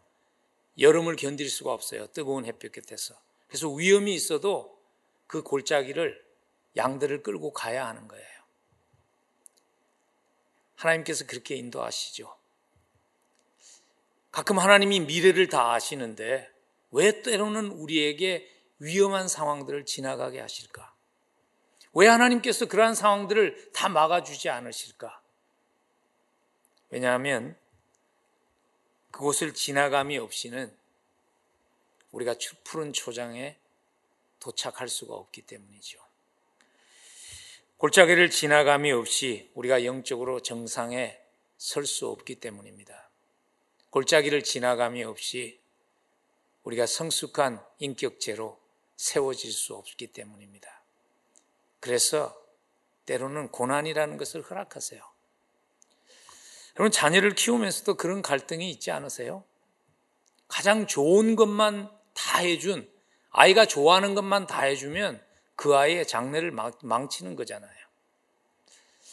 여름을 0.80 1.18
견딜 1.18 1.48
수가 1.52 1.72
없어요. 1.72 2.08
뜨거운 2.08 2.44
햇볕 2.46 2.72
곁에서. 2.72 3.14
그래서 3.48 3.70
위험이 3.70 4.16
있어도 4.16 4.82
그 5.28 5.44
골짜기를 5.44 6.20
양들을 6.76 7.22
끌고 7.22 7.54
가야 7.54 7.86
하는 7.86 8.08
거예요. 8.08 8.26
하나님께서 10.78 11.28
그렇게 11.28 11.56
인도하시죠. 11.56 12.36
가끔 14.32 14.58
하나님이 14.58 15.02
미래를 15.02 15.48
다 15.48 15.74
아시는데 15.74 16.50
왜 16.90 17.22
때로는 17.22 17.68
우리에게 17.68 18.50
위험한 18.80 19.28
상황들을 19.28 19.86
지나가게 19.86 20.40
하실까? 20.40 20.93
왜 21.94 22.08
하나님께서 22.08 22.66
그러한 22.68 22.96
상황들을 22.96 23.72
다 23.74 23.90
막아주지 23.90 24.50
않으실까? 24.50 25.22
왜냐하면 26.90 27.58
그곳을 29.12 29.54
지나감이 29.54 30.18
없이는 30.18 30.76
우리가 32.12 32.36
푸른 32.64 32.94
초장에 32.94 33.58
도착할 34.40 34.88
수가 34.88 35.14
없기 35.16 35.44
때문이죠. 35.44 36.00
골짜기를 37.78 38.30
지나감이 38.30 38.92
없이 38.92 39.52
우리가 39.54 39.86
영적으로 39.86 40.42
정상에 40.42 41.20
설 41.58 41.86
수 41.86 42.10
없기 42.10 42.36
때문입니다. 42.36 43.10
골짜기를 43.90 44.44
지나감이 44.44 45.04
없이 45.04 45.60
우리가 46.64 46.86
성숙한 46.86 47.64
인격체로 47.80 48.60
세워질 48.98 49.52
수 49.52 49.76
없기 49.76 50.08
때문입니다. 50.08 50.83
그래서 51.84 52.34
때로는 53.06 53.50
고난이라는 53.50 54.16
것을 54.16 54.42
허락하세요. 54.42 55.04
여러분, 56.76 56.92
자녀를 56.92 57.36
키우면서도 57.36 57.96
그런 57.96 58.22
갈등이 58.22 58.70
있지 58.72 58.90
않으세요? 58.90 59.44
가장 60.48 60.88
좋은 60.88 61.36
것만 61.36 61.92
다 62.14 62.40
해준, 62.40 62.90
아이가 63.32 63.66
좋아하는 63.66 64.16
것만 64.16 64.48
다 64.48 64.62
해주면 64.62 65.22
그 65.58 65.76
아이의 65.76 66.08
장래를 66.08 66.54
망치는 66.82 67.36
거잖아요. 67.36 67.74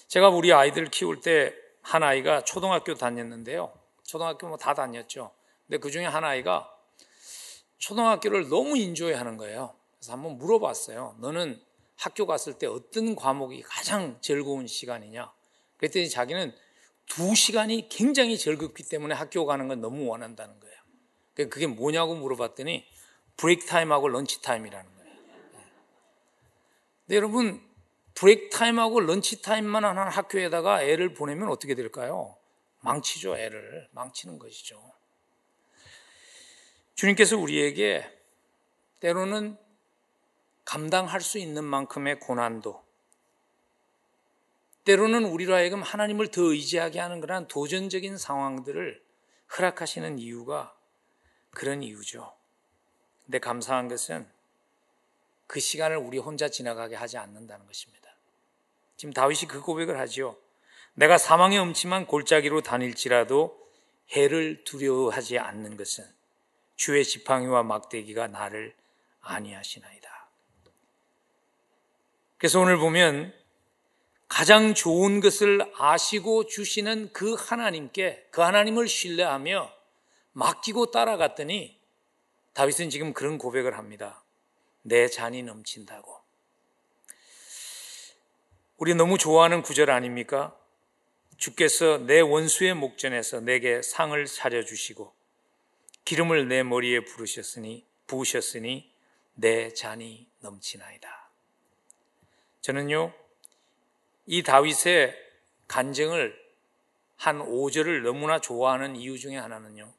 제가 0.07 0.29
우리 0.29 0.53
아이들 0.53 0.85
키울 0.91 1.21
때 1.21 1.53
한 1.83 2.05
아이가 2.05 2.45
초등학교 2.45 2.95
다녔는데요. 2.95 3.73
초등학교 4.05 4.47
뭐 4.47 4.57
다 4.57 4.75
다녔죠. 4.75 5.33
근데 5.67 5.79
그 5.79 5.91
중에 5.91 6.05
한 6.05 6.23
아이가 6.23 6.73
초등학교를 7.79 8.49
너무 8.49 8.77
인조해 8.77 9.15
하는 9.15 9.37
거예요. 9.37 9.75
그래서 9.99 10.13
한번 10.13 10.39
물어봤어요. 10.39 11.17
너는 11.19 11.61
학교 12.01 12.27
갔을 12.27 12.55
때 12.55 12.67
어떤 12.67 13.15
과목이 13.15 13.63
가장 13.63 14.19
즐거운 14.23 14.67
시간이냐? 14.67 15.31
그랬더니 15.77 16.09
자기는 16.09 16.55
두 17.07 17.35
시간이 17.35 17.91
굉장히 17.91 18.39
즐겁기 18.39 18.85
때문에 18.85 19.15
학교 19.15 19.45
가는 19.45 19.69
건 19.69 19.83
너무 19.83 20.07
원한다는 20.07 20.59
거예요. 20.61 20.77
그게 21.51 21.67
뭐냐고 21.67 22.15
물어봤더니 22.15 22.87
break 23.37 23.67
time하고 23.67 24.09
lunch 24.09 24.41
time이라는 24.41 24.97
거예요. 24.97 25.15
근데 27.07 27.17
여러분 27.17 27.63
break 28.15 28.49
time하고 28.49 29.01
lunch 29.01 29.43
time만 29.43 29.85
하는 29.85 30.09
학교에다가 30.09 30.83
애를 30.83 31.13
보내면 31.13 31.49
어떻게 31.49 31.75
될까요? 31.75 32.37
망치죠, 32.81 33.37
애를. 33.37 33.89
망치는 33.93 34.39
것이죠. 34.39 34.83
주님께서 36.95 37.37
우리에게 37.37 38.07
때로는 39.01 39.59
감당할 40.65 41.21
수 41.21 41.39
있는 41.39 41.65
만큼의 41.65 42.21
고난도, 42.21 42.85
때로는 44.85 45.25
우리로 45.25 45.55
하여금 45.55 45.83
하나님을 45.83 46.29
더 46.29 46.43
의지하게 46.43 47.01
하는 47.01 47.21
그런 47.21 47.47
도전적인 47.49 48.17
상황들을 48.17 49.03
허락하시는 49.57 50.19
이유가 50.19 50.75
그런 51.51 51.83
이유죠. 51.83 52.33
근데 53.25 53.39
감사한 53.39 53.89
것은 53.89 54.27
그 55.47 55.61
시간을 55.61 55.97
우리 55.97 56.19
혼자 56.19 56.49
지나가게 56.49 56.95
하지 56.95 57.19
않는다는 57.19 57.67
것입니다. 57.67 58.01
지금 58.97 59.13
다윗이 59.13 59.49
그 59.49 59.61
고백을 59.61 59.99
하지요. 59.99 60.37
내가 60.95 61.19
사망의 61.19 61.61
음침한 61.61 62.07
골짜기로 62.07 62.63
다닐지라도 62.63 63.59
해를 64.13 64.65
두려워하지 64.65 65.39
않는 65.39 65.77
것은 65.77 66.05
주의 66.77 67.05
지팡이와 67.05 67.63
막대기가 67.63 68.29
나를 68.29 68.75
아니하시나이다. 69.21 70.00
그래서 72.41 72.59
오늘 72.59 72.79
보면 72.79 73.35
가장 74.27 74.73
좋은 74.73 75.21
것을 75.21 75.61
아시고 75.77 76.47
주시는 76.47 77.13
그 77.13 77.35
하나님께 77.35 78.29
그 78.31 78.41
하나님을 78.41 78.89
신뢰하며 78.89 79.71
맡기고 80.33 80.91
따라갔더니 80.91 81.79
다윗은 82.55 82.89
지금 82.89 83.13
그런 83.13 83.37
고백을 83.37 83.77
합니다. 83.77 84.25
내 84.81 85.07
잔이 85.09 85.43
넘친다고. 85.43 86.19
우리 88.79 88.95
너무 88.95 89.19
좋아하는 89.19 89.61
구절 89.61 89.91
아닙니까? 89.91 90.57
주께서 91.37 91.99
내 91.99 92.21
원수의 92.21 92.73
목전에서 92.73 93.41
내게 93.41 93.83
상을 93.83 94.25
차려 94.25 94.65
주시고 94.65 95.13
기름을 96.07 96.49
내 96.49 96.63
머리에 96.63 97.01
부르셨으니 97.01 97.85
부으셨으니 98.07 98.91
내 99.35 99.75
잔이 99.75 100.27
넘치나이다. 100.41 101.20
저는요 102.61 103.13
이 104.27 104.43
다윗의 104.43 105.17
간증을 105.69 106.39
한 107.17 107.39
5절을 107.39 108.03
너무나 108.03 108.41
좋아하는 108.41 108.97
이유 108.97 109.19
중에 109.19 109.37
하나는요 109.37 109.93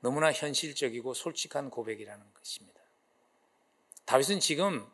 너무나 0.00 0.32
현실적이고 0.32 1.14
솔직한 1.14 1.70
고백이라는 1.70 2.24
것입니다. 2.34 2.80
다윗은 4.04 4.40
지금 4.40 4.86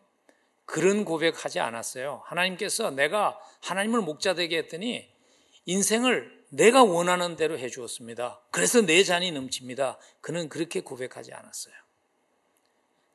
그런 0.66 1.05
고백하지 1.07 1.61
않았어요. 1.61 2.22
하나님께서 2.26 2.90
내가 2.90 3.40
하나님을 3.62 4.03
목자 4.03 4.34
되게 4.34 4.59
했더니 4.59 5.11
인생을 5.64 6.44
내가 6.51 6.84
원하는 6.84 7.36
대로 7.36 7.59
해 7.59 7.68
주었습니다. 7.68 8.40
그래서 8.51 8.82
내 8.82 9.03
잔이 9.03 9.32
넘칩니다. 9.32 9.99
그는 10.20 10.49
그렇게 10.49 10.80
고백하지 10.80 11.32
않았어요. 11.32 11.74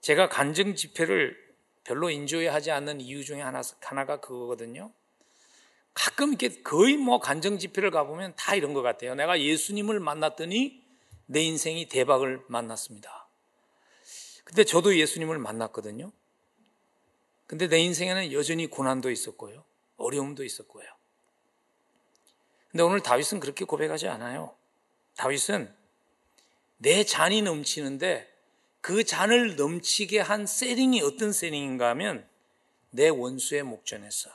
제가 0.02 0.30
간증 0.30 0.76
집회를 0.76 1.38
별로 1.84 2.10
인조해 2.10 2.48
하지 2.48 2.72
않는 2.72 3.02
이유 3.02 3.24
중에 3.24 3.42
하나, 3.42 3.62
하나가 3.82 4.20
그거거든요. 4.20 4.92
가끔 5.94 6.30
이렇게 6.30 6.62
거의 6.62 6.98
뭐 6.98 7.20
간증 7.20 7.60
집회를 7.60 7.92
가보면 7.92 8.34
다 8.36 8.56
이런 8.56 8.74
것 8.74 8.82
같아요. 8.82 9.16
내가 9.16 9.40
예수님을 9.40 10.00
만났더니 10.00 10.84
내 11.26 11.42
인생이 11.42 11.88
대박을 11.88 12.44
만났습니다. 12.48 13.28
근데 14.44 14.64
저도 14.64 14.98
예수님을 14.98 15.38
만났거든요. 15.38 16.12
근데 17.48 17.68
내 17.68 17.80
인생에는 17.80 18.32
여전히 18.34 18.68
고난도 18.68 19.12
있었고요. 19.12 19.64
어려움도 19.98 20.44
있었고요. 20.44 20.86
근데 22.72 22.84
오늘 22.84 23.02
다윗은 23.02 23.40
그렇게 23.40 23.66
고백하지 23.66 24.08
않아요. 24.08 24.56
다윗은 25.16 25.72
내 26.78 27.04
잔이 27.04 27.44
넘치는데 27.44 28.33
그 28.84 29.06
잔을 29.06 29.56
넘치게 29.56 30.20
한 30.20 30.46
세링이 30.46 31.04
어떤 31.04 31.32
세링인가 31.32 31.88
하면 31.92 32.28
내 32.90 33.08
원수의 33.08 33.64
목전에서 33.64 34.30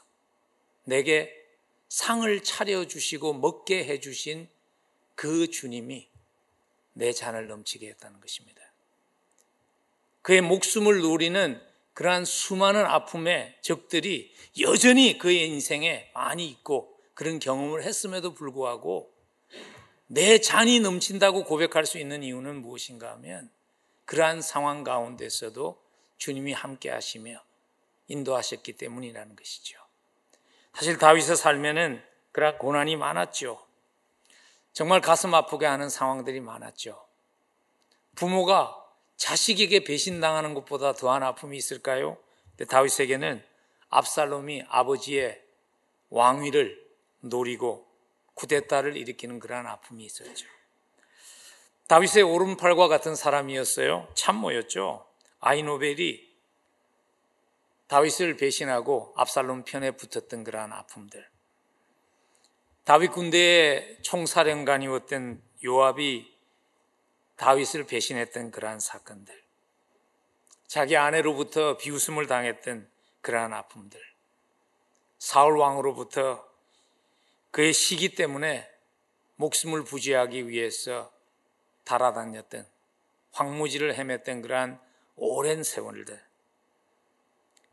내게 0.84 1.30
상을 1.90 2.42
차려주시고 2.42 3.34
먹게 3.34 3.84
해주신 3.84 4.48
그 5.14 5.50
주님이 5.50 6.08
내 6.94 7.12
잔을 7.12 7.46
넘치게 7.46 7.88
했다는 7.88 8.22
것입니다. 8.22 8.62
그의 10.22 10.40
목숨을 10.40 11.02
노리는 11.02 11.60
그러한 11.92 12.24
수많은 12.24 12.86
아픔의 12.86 13.58
적들이 13.60 14.32
여전히 14.60 15.18
그의 15.18 15.46
인생에 15.46 16.10
많이 16.14 16.48
있고 16.48 16.98
그런 17.12 17.38
경험을 17.38 17.82
했음에도 17.82 18.32
불구하고 18.32 19.12
내 20.06 20.40
잔이 20.40 20.80
넘친다고 20.80 21.44
고백할 21.44 21.84
수 21.84 21.98
있는 21.98 22.22
이유는 22.22 22.62
무엇인가 22.62 23.12
하면 23.12 23.50
그러한 24.08 24.40
상황 24.40 24.84
가운데서도 24.84 25.78
주님이 26.16 26.54
함께 26.54 26.88
하시며 26.88 27.42
인도하셨기 28.06 28.72
때문이라는 28.78 29.36
것이죠. 29.36 29.78
사실 30.72 30.96
다윗의 30.96 31.36
삶에는 31.36 32.02
그런 32.32 32.56
고난이 32.56 32.96
많았죠. 32.96 33.62
정말 34.72 35.02
가슴 35.02 35.34
아프게 35.34 35.66
하는 35.66 35.90
상황들이 35.90 36.40
많았죠. 36.40 37.06
부모가 38.14 38.82
자식에게 39.16 39.84
배신당하는 39.84 40.54
것보다 40.54 40.94
더한 40.94 41.22
아픔이 41.22 41.58
있을까요? 41.58 42.16
다윗에게는 42.66 43.44
압살롬이 43.90 44.64
아버지의 44.68 45.44
왕위를 46.08 46.82
노리고 47.20 47.86
쿠데타를 48.32 48.96
일으키는 48.96 49.38
그러한 49.38 49.66
아픔이 49.66 50.06
있었죠. 50.06 50.46
다윗의 51.88 52.22
오른팔과 52.22 52.86
같은 52.88 53.14
사람이었어요. 53.14 54.08
참모였죠. 54.14 55.06
아이노벨이 55.40 56.28
다윗을 57.86 58.36
배신하고 58.36 59.14
압살롬 59.16 59.64
편에 59.64 59.92
붙었던 59.92 60.44
그러한 60.44 60.70
아픔들. 60.72 61.26
다윗 62.84 63.12
군대의 63.12 64.02
총사령관이었던 64.02 65.42
요압이 65.64 66.30
다윗을 67.36 67.86
배신했던 67.86 68.50
그러한 68.50 68.80
사건들. 68.80 69.42
자기 70.66 70.98
아내로부터 70.98 71.78
비웃음을 71.78 72.26
당했던 72.26 72.86
그러한 73.22 73.54
아픔들. 73.54 73.98
사울 75.18 75.56
왕으로부터 75.56 76.46
그의 77.50 77.72
시기 77.72 78.14
때문에 78.14 78.68
목숨을 79.36 79.84
부지하기 79.84 80.48
위해서 80.48 81.10
달아다녔던 81.88 82.68
황무지를 83.32 83.94
헤맸던 83.94 84.42
그러한 84.42 84.78
오랜 85.16 85.62
세월들. 85.62 86.22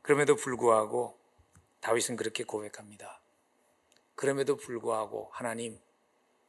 그럼에도 0.01 0.36
불구하고 0.36 1.20
다윗은 1.82 2.16
그렇게 2.16 2.45
고백합니다. 2.45 3.22
그럼에도 4.16 4.55
불구하고 4.55 5.30
하나님 5.34 5.80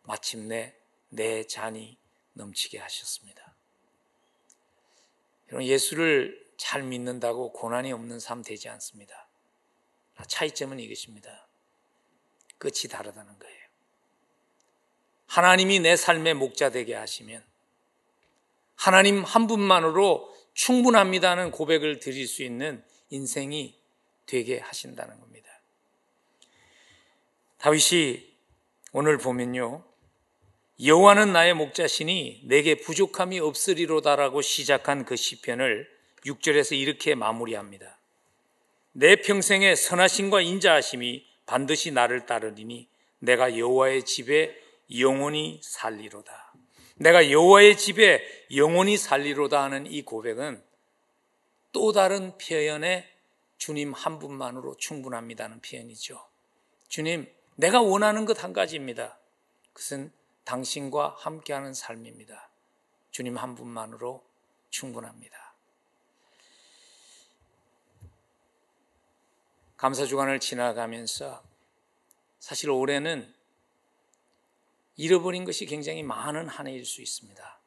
마침내 0.05 0.77
내 1.09 1.45
잔이 1.45 1.99
넘치게 2.35 2.79
하셨습니다. 2.79 3.55
여러분 5.49 5.67
예수를 5.67 6.47
잘 6.57 6.85
믿는다고 6.85 7.53
고난이 7.53 7.93
없는 7.93 8.21
삶 8.21 8.43
되지 8.43 8.69
않습니다. 8.69 9.29
차이점은 10.29 10.79
이것입니다. 10.79 11.49
끝이 12.59 12.89
다르다는 12.91 13.39
거예요. 13.39 13.67
하나님이 15.27 15.81
내 15.81 15.97
삶의 15.97 16.35
목자 16.35 16.71
되게 16.71 16.95
하시면 16.95 17.45
하나님 18.77 19.25
한 19.25 19.47
분만으로 19.47 20.35
충분합니다는 20.55 21.51
고백을 21.51 21.99
드릴 21.99 22.27
수 22.27 22.43
있는 22.43 22.83
인생이 23.11 23.75
되게 24.27 24.59
하신다는 24.59 25.21
겁니다. 25.21 25.49
다윗이 27.59 28.35
오늘 28.93 29.19
보면요. 29.19 29.85
여호와는 30.85 31.33
나의 31.33 31.55
목자시니 31.55 32.43
내게 32.45 32.77
부족함이 32.77 33.41
없으리로다라고 33.41 34.43
시작한 34.43 35.05
그 35.05 35.17
시편을 35.17 35.89
6절에서 36.27 36.79
이렇게 36.79 37.15
마무리합니다. 37.15 37.99
내 38.93 39.17
평생의 39.17 39.77
선하심과 39.77 40.41
인자하심이 40.43 41.25
반드시 41.47 41.93
나를 41.93 42.27
따르리니 42.27 42.89
내가 43.21 43.59
여호와의 43.59 44.05
집에 44.05 44.57
영원히 44.99 45.61
살리로다. 45.63 46.46
내가 46.97 47.31
여호와의 47.31 47.77
집에 47.77 48.23
영원히 48.55 48.97
살리로다 48.97 49.63
하는 49.63 49.87
이 49.87 50.03
고백은 50.03 50.63
또 51.73 51.93
다른 51.93 52.37
표현의 52.39 53.07
주님 53.59 53.93
한 53.93 54.19
분만으로 54.19 54.77
충분합니다는 54.77 55.61
표현이죠. 55.61 56.27
주님, 56.89 57.31
내가 57.57 57.81
원하는 57.81 58.25
것 58.25 58.43
한 58.43 58.53
가지입니다. 58.53 59.19
그것은 59.73 60.13
당신과 60.45 61.17
함께하는 61.19 61.75
삶입니다. 61.75 62.49
주님 63.11 63.37
한 63.37 63.55
분만으로 63.55 64.25
충분합니다. 64.71 65.55
감사 69.77 70.07
주간을 70.07 70.41
지나가면서 70.41 71.43
사실 72.39 72.71
올해는 72.71 73.35
잃어버린 74.97 75.45
것이 75.45 75.67
굉장히 75.67 76.03
많은 76.03 76.49
한 76.49 76.67
해일 76.67 76.85
수 76.85 77.03
있습니다. 77.03 77.61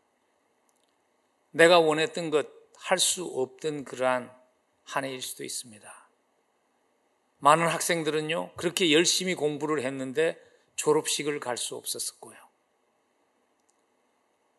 내가 1.52 1.80
원했던 1.80 2.30
것 2.30 2.60
할 2.80 2.98
수 2.98 3.26
없던 3.26 3.84
그러한 3.84 4.36
한 4.84 5.06
해일 5.06 5.22
수도 5.22 5.44
있습니다. 5.44 6.10
많은 7.40 7.68
학생들은요, 7.68 8.54
그렇게 8.56 8.92
열심히 8.92 9.36
공부를 9.36 9.84
했는데 9.84 10.42
졸업식을 10.76 11.40
갈 11.40 11.58
수 11.58 11.76
없었을 11.76 12.20
거예요. 12.20 12.42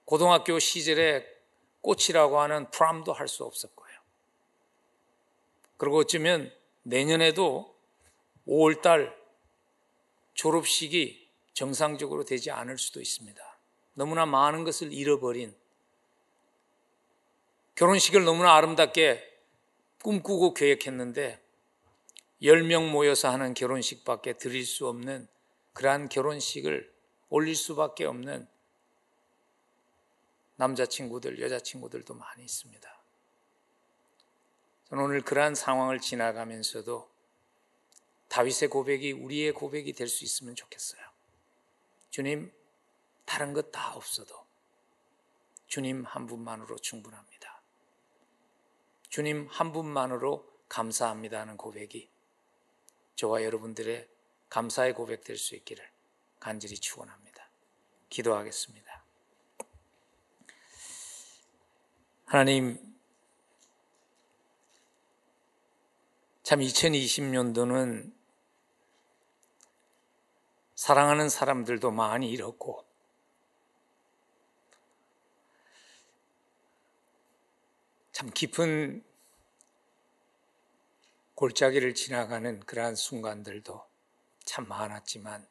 고등학교 0.05 0.59
시절에 0.59 1.27
꽃이라고 1.81 2.41
하는 2.41 2.71
프람도 2.71 3.13
할수 3.13 3.45
거예요. 3.75 3.99
그리고 5.77 5.99
어쩌면 5.99 6.53
내년에도 6.83 7.75
5월달 8.47 9.15
졸업식이 10.35 11.20
정상적으로 11.61 12.25
되지 12.25 12.51
않을 12.51 12.79
수도 12.79 13.03
있습니다. 13.03 13.59
너무나 13.93 14.25
많은 14.25 14.65
것을 14.65 14.95
잃어버린 14.95 15.55
결혼식을 17.75 18.25
너무나 18.25 18.57
아름답게 18.57 19.23
꿈꾸고 20.03 20.55
계획했는데 20.55 21.39
10명 22.41 22.91
모여서 22.91 23.29
하는 23.29 23.53
결혼식밖에 23.53 24.39
드릴 24.39 24.65
수 24.65 24.89
없는 24.89 25.29
그러한 25.75 26.09
결혼식을 26.09 26.91
올릴 27.29 27.55
수밖에 27.55 28.07
없는 28.07 28.49
남자친구들, 30.57 31.43
여자친구들도 31.43 32.15
많이 32.15 32.43
있습니다. 32.43 33.03
저는 34.89 35.05
오늘 35.05 35.21
그러한 35.21 35.55
상황을 35.55 36.01
지나가면서도 36.01 37.11
다윗의 38.29 38.71
고백이 38.71 39.13
우리의 39.13 39.53
고백이 39.53 39.93
될 39.93 40.09
수 40.09 40.25
있으면 40.25 40.55
좋겠어요. 40.55 41.10
주님, 42.11 42.53
다른 43.25 43.53
것 43.53 43.71
다 43.71 43.95
없어도 43.95 44.35
주님 45.69 46.05
한 46.05 46.27
분만으로 46.27 46.77
충분합니다. 46.79 47.63
주님 49.09 49.47
한 49.49 49.73
분만으로 49.73 50.49
감사합니다 50.69 51.41
하는 51.41 51.57
고백이 51.57 52.11
저와 53.15 53.45
여러분들의 53.45 54.09
감사의 54.49 54.95
고백 54.95 55.23
될 55.23 55.37
수 55.37 55.55
있기를 55.55 55.89
간절히 56.41 56.77
축원합니다. 56.77 57.49
기도하겠습니다. 58.09 59.05
하나님, 62.27 62.79
참 66.43 66.61
2020년도는 66.61 68.13
사랑하는 70.81 71.29
사람들도 71.29 71.91
많이 71.91 72.31
잃었고, 72.31 72.87
참 78.13 78.31
깊은 78.31 79.05
골짜기를 81.35 81.95
지나가는 81.95 82.61
그러한 82.61 82.95
순간들도 82.95 83.87
참 84.47 84.69
많았지만, 84.69 85.47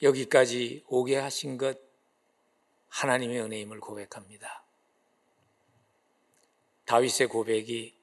여기까지 0.00 0.82
오게 0.88 1.18
하신 1.18 1.58
것 1.58 1.78
하나님의 2.88 3.42
은혜임을 3.42 3.78
고백합니다. 3.80 4.64
다윗의 6.86 7.26
고백이 7.28 7.94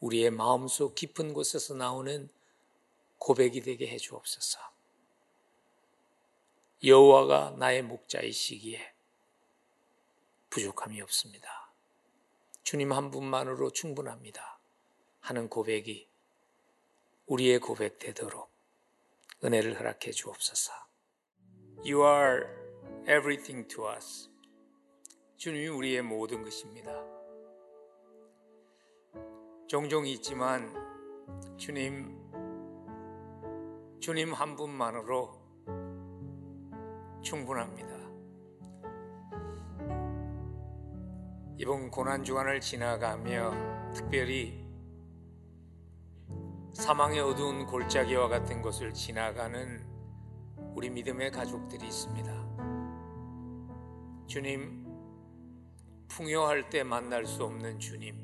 우리의 0.00 0.32
마음속 0.32 0.96
깊은 0.96 1.32
곳에서 1.32 1.74
나오는 1.74 2.28
고백이 3.26 3.62
되게 3.62 3.88
해 3.88 3.98
주옵소서. 3.98 4.60
여호와가 6.84 7.56
나의 7.58 7.82
목자이시기에 7.82 8.94
부족함이 10.48 11.02
없습니다. 11.02 11.72
주님 12.62 12.92
한 12.92 13.10
분만으로 13.10 13.72
충분합니다. 13.72 14.60
하는 15.18 15.48
고백이 15.48 16.08
우리의 17.26 17.58
고백 17.58 17.98
되도록 17.98 18.48
은혜를 19.42 19.76
허락해 19.76 20.12
주옵소서. 20.12 20.72
You 21.84 22.04
are 22.06 22.44
everything 23.08 23.66
to 23.66 23.90
us. 23.90 24.30
주님이 25.36 25.66
우리의 25.66 26.02
모든 26.02 26.44
것입니다. 26.44 26.92
종종 29.66 30.06
있지만 30.06 30.72
주님, 31.56 32.25
주님 34.00 34.32
한 34.32 34.54
분만으로 34.54 35.30
충분합니다. 37.22 37.96
이번 41.58 41.90
고난 41.90 42.22
주간을 42.22 42.60
지나가며 42.60 43.92
특별히 43.94 44.64
사망의 46.74 47.20
어두운 47.20 47.64
골짜기와 47.66 48.28
같은 48.28 48.60
곳을 48.60 48.92
지나가는 48.92 49.84
우리 50.74 50.90
믿음의 50.90 51.30
가족들이 51.30 51.86
있습니다. 51.86 52.30
주님, 54.26 54.84
풍요할 56.08 56.68
때 56.68 56.82
만날 56.82 57.24
수 57.24 57.42
없는 57.44 57.78
주님, 57.78 58.14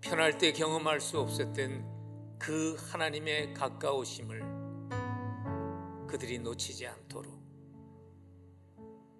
편할 0.00 0.38
때 0.38 0.52
경험할 0.52 1.00
수 1.00 1.18
없었던 1.18 1.91
그 2.42 2.74
하나님의 2.90 3.54
가까우심을 3.54 4.42
그들이 6.08 6.40
놓치지 6.40 6.88
않도록 6.88 7.40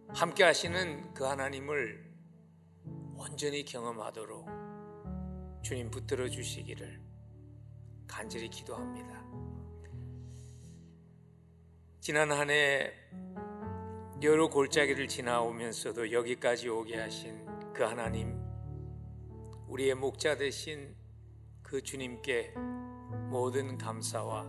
함께 0.09 0.43
하시는 0.43 1.15
그 1.15 1.23
하나님을 1.23 2.13
온전히 3.17 3.65
경험하도록 3.65 4.49
주님 5.63 5.89
붙들어 5.93 6.29
주시기를 6.29 7.01
간절히 8.09 8.51
기도합니다. 8.51 9.23
지난 12.01 12.33
한 12.33 12.51
해 12.51 12.93
여러 14.23 14.49
골짜기를 14.49 15.07
지나오면서도 15.07 16.11
여기까지 16.11 16.69
오게 16.69 16.97
하신 16.97 17.45
그 17.73 17.85
하나님, 17.85 18.37
우리의 19.69 19.95
목자 19.95 20.37
되신 20.37 20.97
그 21.63 21.83
주님께 21.83 22.55
모든 23.31 23.79
감사와 23.79 24.45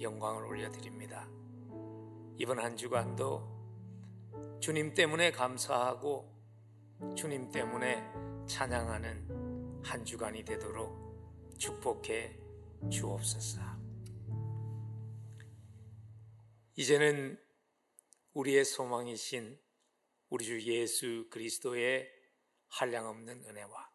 영광을 0.00 0.44
올려드립니다. 0.44 1.28
이번 2.36 2.58
한 2.58 2.76
주간도 2.76 4.58
주님 4.60 4.94
때문에 4.94 5.30
감사하고 5.30 6.32
주님 7.16 7.50
때문에 7.50 8.02
찬양하는 8.46 9.82
한 9.84 10.04
주간이 10.04 10.44
되도록 10.44 11.56
축복해 11.58 12.38
주옵소서. 12.90 13.60
이제는 16.76 17.38
우리의 18.32 18.64
소망이신 18.64 19.58
우리 20.30 20.44
주 20.44 20.62
예수 20.62 21.26
그리스도의 21.30 22.08
한량없는 22.68 23.44
은혜와 23.44 23.89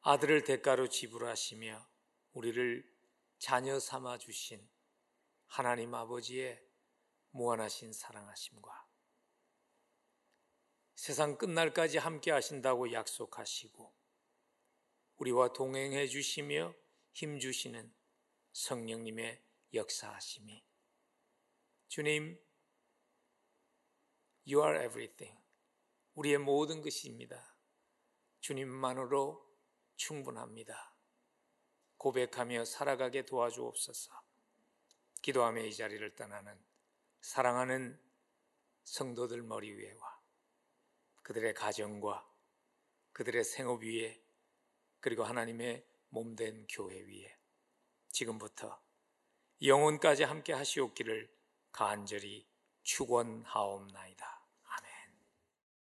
아들을 0.00 0.44
대가로 0.44 0.88
지불하시며 0.88 1.88
우리를 2.32 2.98
자녀 3.38 3.78
삼아 3.78 4.18
주신 4.18 4.68
하나님 5.46 5.94
아버지의 5.94 6.62
무한하신 7.30 7.92
사랑하심과 7.92 8.88
세상 10.94 11.36
끝날까지 11.36 11.98
함께 11.98 12.30
하신다고 12.30 12.92
약속하시고 12.92 13.94
우리와 15.16 15.52
동행해 15.52 16.06
주시며 16.06 16.74
힘 17.12 17.38
주시는 17.38 17.94
성령님의 18.52 19.42
역사하심이 19.74 20.64
주님 21.88 22.40
You 24.46 24.64
are 24.64 24.84
everything 24.86 25.38
우리의 26.14 26.38
모든 26.38 26.80
것입니다. 26.80 27.56
주님만으로 28.40 29.47
충분합니다. 29.98 30.94
고백하며 31.98 32.64
살아가게 32.64 33.26
도와주옵소서. 33.26 34.22
기도하며 35.20 35.62
이 35.64 35.74
자리를 35.74 36.14
떠나는 36.14 36.58
사랑하는 37.20 38.00
성도들 38.84 39.42
머리 39.42 39.72
위에와 39.72 40.20
그들의 41.22 41.52
가정과 41.52 42.26
그들의 43.12 43.44
생업 43.44 43.82
위에 43.82 44.22
그리고 45.00 45.24
하나님의 45.24 45.84
몸된 46.10 46.66
교회 46.70 47.00
위에 47.00 47.36
지금부터 48.10 48.80
영혼까지 49.60 50.22
함께 50.22 50.52
하시옵기를 50.52 51.28
간절히 51.72 52.46
축원하옵나이다. 52.84 54.37